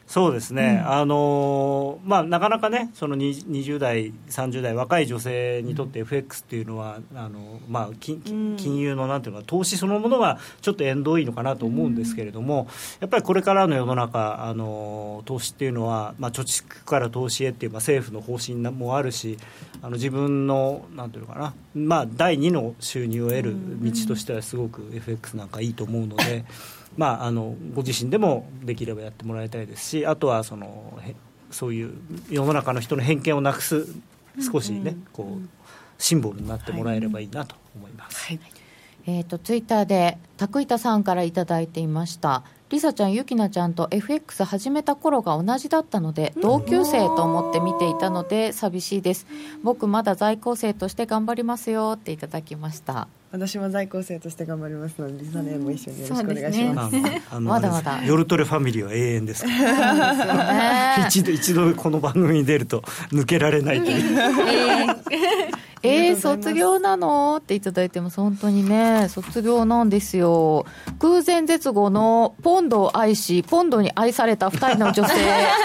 [0.07, 12.67] そうですね、あのーまあ、なかなかね、そのに20代、30代、若い女性にとって FX っていうのは、あのまあ、金金金融のなんていうのか、投資そのものがちょっと縁遠いのかなと思うんですけれども、
[12.99, 19.39] やっぱりこれからの世の中、あの投資っていうのは、まあ、貯蓄から投資へっていう、まあ、政府の方針もあるし、
[19.81, 26.45] あの自分のなんていうのかな、まあ、第二の収入を得る道としては、すごく FX なんかいいと思うので。
[26.97, 31.15] まあ、あのご自身でもできればやってもらいたいですしあとはそのへ
[31.51, 31.93] そういう
[32.29, 33.85] 世の中の人の偏見をなくす
[34.51, 35.47] 少しね、こう
[35.97, 38.37] シンボルになってもらえればいいなと思います。
[39.07, 42.43] えー、とツイッターでタクイタさんからいただいていました。
[42.69, 49.27] リサちゃん、ユキナちゃんと FX 始めた頃が同じだったので同級生と思って見ていたので寂しいです。
[49.63, 56.95] 僕まだ在校生として頑張りますよっていただきました私も在校生として頑張りますのでリサネも一緒によろしくお願いします。
[56.97, 58.03] まああのまだまだ。
[58.05, 61.07] 夜トレファミリーは永遠ですから。
[61.07, 64.19] 一度一度この番組に出ると抜けられないという。
[65.83, 67.37] えー、卒業なの？
[67.37, 68.19] っていただいてます。
[68.19, 69.07] 本当にね。
[69.09, 70.65] 卒業なんですよ。
[70.99, 75.13] 空前絶後のポンドを愛しポンドに愛された2人の女性。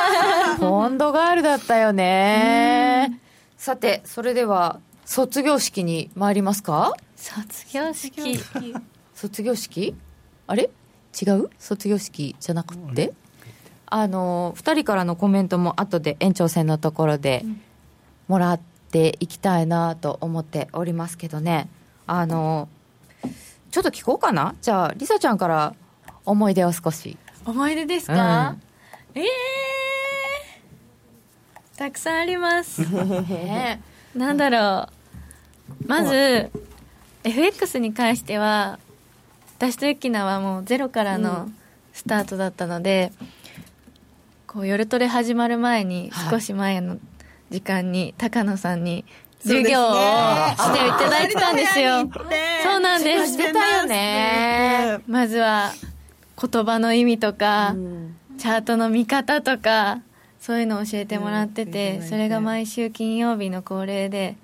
[0.58, 3.20] ポンドガールだったよね。
[3.56, 4.80] さてそれでは
[5.10, 6.94] 卒業式に参りますか？
[7.16, 8.38] 卒業式。
[9.12, 9.96] 卒業式？
[10.46, 10.70] あれ？
[11.20, 11.50] 違う？
[11.58, 13.12] 卒業式じゃなくて？
[13.86, 17.44] あの2人からのコメントも後で延長戦のところで
[18.28, 18.60] もらっ
[18.92, 21.68] ていきたいなと思っておりますけどね。
[22.06, 22.68] あの
[23.72, 24.54] ちょっと聞こうかな？
[24.62, 25.74] じゃありさちゃんから
[26.24, 27.18] 思い出を少し。
[27.44, 28.54] 思い出ですか、
[29.16, 32.82] ええー、たくさんあります。
[32.94, 33.82] ね。
[34.14, 34.99] なんだろう
[35.86, 36.50] まず
[37.24, 38.78] FX に関しては
[39.58, 41.50] 私とユキナはもうゼロからの
[41.92, 43.12] スタートだったので、
[44.46, 46.30] こう夜トレ始まる前にはい。
[46.30, 46.98] 少し前の
[47.50, 49.04] 時間に高野さんに
[49.42, 52.08] 授業をしていただいてたんですよ。
[52.62, 53.32] そうなんです。
[53.32, 55.00] してたよね。
[55.06, 55.72] まずは
[56.40, 57.74] 言葉の意味とか、
[58.38, 60.00] チャートの見方とか、
[60.40, 64.36] そういうのを教えてもらってて、それが毎週金曜日の恒例で、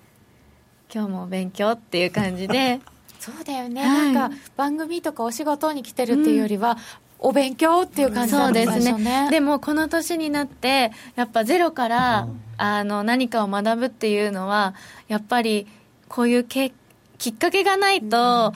[0.92, 2.80] 今日もお勉強っていう感じで、
[3.18, 4.12] そうだよね、はい。
[4.12, 6.78] なんか番組とかお仕事に来てるっていうよりは、
[7.18, 9.28] お勉強っていう感じそうですだった最初ね。
[9.30, 12.28] でもこの年になってやっぱゼロから、
[12.58, 14.74] あの何かを学ぶっていうのは
[15.08, 15.66] やっぱり
[16.08, 16.72] こういうけ
[17.18, 18.52] きっかけがないと、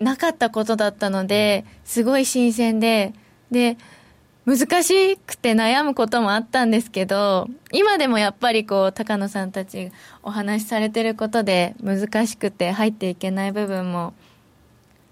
[0.00, 3.12] なかったことだったのですごい新鮮で
[3.50, 3.76] で
[4.46, 14.14] 難しくて悩むこともあったんですけど今でもやっぱりこう高野さんたちお話しされてることで難しくて入っていけない部分も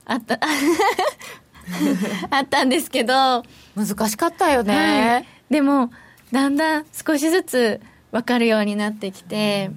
[0.07, 0.41] あった
[2.31, 3.43] あったんですけど
[3.77, 5.91] 難しかったよね、はい、でも
[6.33, 9.71] だんだん少しずつ分かるようになってきて、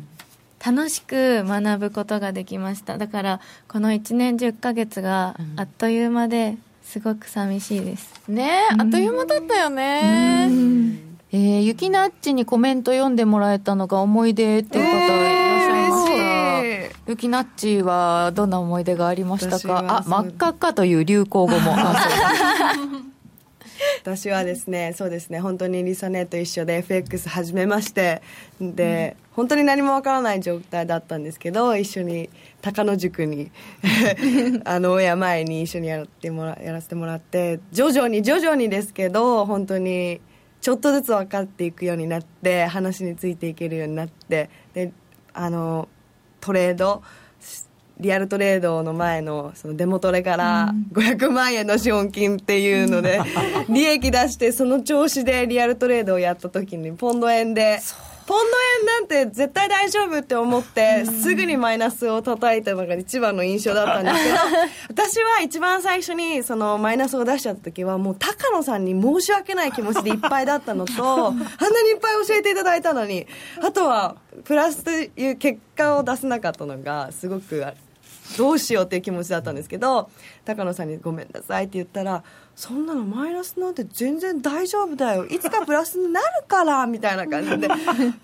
[0.66, 2.98] 楽しく学ぶことができました。
[2.98, 6.58] だからこの1年10ヶ月があっという間で
[6.92, 10.50] すごく寂しいです、ねあっという間だったよね、
[11.32, 15.10] えー、ゆきなっちにコメント読んでもらえたのが思い出っていう方いらっ
[15.62, 20.00] しゃいました、ゆきなっちはどんな思い出がありましたか？
[20.00, 21.96] あ真っ赤っかという流行語もあ
[22.76, 23.04] そう
[24.02, 28.22] 私はですねそうですね本当にリサネと一緒で FX 始めまして
[28.60, 32.30] で、本当に何もわからない状態だったんですけど一緒に
[32.62, 33.52] 高野塾に
[34.66, 40.22] あの親前に一緒にやってもらやらせてもらって徐々に徐々にですけど本当に
[40.62, 44.92] ちょっとずつ分かっていくようになって話についていけるようになってで
[45.34, 45.88] あの
[46.40, 47.02] トレード
[48.02, 53.22] リアルトレードの前のそのデモトレから500万円の資本金っていうので、
[53.70, 57.80] 利益出してその調子でリアルトレードをやった時にポンド円で
[58.32, 58.44] ポンド
[58.80, 64.38] 円なんて絶対大丈夫って思ってすぐにマイナスを叩いたのが一番の印象だったんですけど
[64.90, 73.28] 私は一番最初にそのマイナスを出しちゃった時はもう高野さんに申し訳ない気持ちでいっぱいだったのと あんなにいっぱい教えていただいたのに
[73.62, 77.66] あとはプラスという結果を出せなかったのがすごく
[78.38, 80.10] どうしようっていう気持ちだったんですけど
[80.46, 82.24] 高野さんに「ごめんなさい」って言ったら
[82.56, 85.26] 「そんなのマイナスなんて全然大丈夫だよ。
[85.26, 87.68] いつかプラスになるから」みたいな感じで。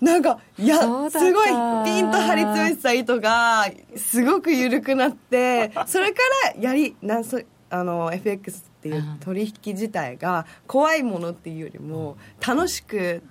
[0.00, 6.18] なんかいやすごだいピンと張り詰めてた糸がすごく緩くなってそれか
[6.54, 7.40] らやりなんそ
[7.70, 13.22] あの FX っていう取引自体が怖いものっていうよりも楽しく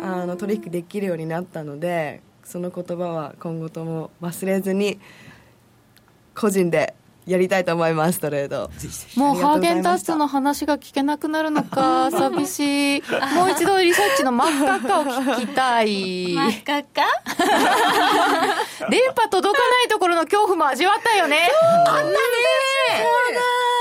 [0.00, 5.00] あの取引できるようになったのでその言葉は今後とも忘れずに
[6.34, 6.94] 個人で
[7.26, 8.70] やりたいと思いますトレード。
[9.16, 13.02] もうハーゲンダッツの話が聞けなくなるのか寂しい。
[13.34, 16.34] もう一度リサッチの真っ赤っかを聞きたい。
[16.34, 17.02] 真っ赤っか
[18.90, 21.48] 電波届かないところの恐怖も味わったよね。
[21.86, 22.16] あったね。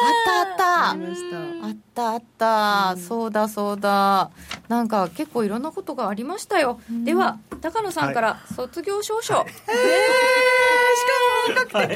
[0.03, 0.89] あったあった。
[0.91, 1.62] ありま
[1.93, 4.31] したあったあった、そうだそうだ。
[4.67, 9.49] なんか結構いろんなことがありましたよ、では高野さんから卒業証書、はい。
[9.49, 9.59] す
[11.71, 11.93] ごい。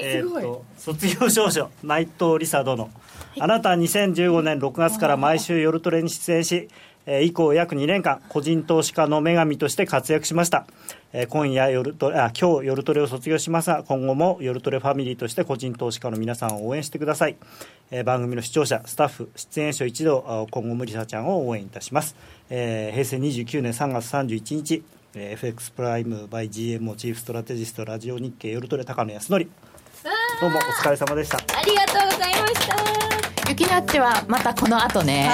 [0.00, 2.90] えーっと卒業証書内藤梨沙殿、
[3.38, 6.68] あなたは2015年6月から毎週夜トレに出演し、えー
[7.06, 10.66] 以降約2年間個人投資家の女神として活躍しました、
[11.12, 17.36] え今夜夜トレあ今日夜トレを卒業しますが今後も夜トレファミリーとして個人投資家の皆さんを応援してください、
[17.90, 22.14] え番組の視聴者スタッフ出演者一同今後もりさちゃんを応援いたします、
[22.50, 24.82] えー平成29年3月31日
[25.14, 29.48] FX プライム by GMO チーフストラテジストラジオ日経夜トレ高野康則。
[30.40, 31.38] どうもお疲れ様でした。
[31.38, 32.76] ありがとうございました。
[33.48, 35.28] ゆきなっちはまたこの後ね、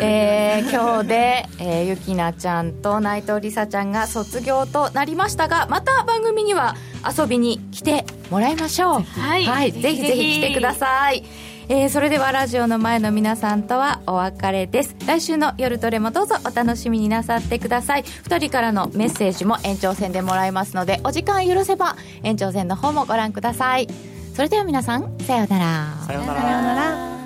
[0.00, 6.74] えー今日で、えーゆきなちゃんと内藤梨沙ちゃんが卒業となりましたがまた番組には
[7.16, 9.02] 遊びに来てもらいましょう。
[9.02, 9.72] はい。
[9.72, 11.24] ぜひぜひ来てください
[11.68, 14.96] えーそれではラジオの前の皆さんとはお別れです。
[15.06, 18.02] 来週の夜トレもどうぞお楽しみになさってください。
[18.02, 23.88] 2人からのメッセージも延長戦でもらいますのでお時間許せば延長戦の方もご覧ください。
[24.34, 26.06] それでは皆さんさようなら。
[26.06, 26.42] さようなら。
[26.42, 27.21] さようなら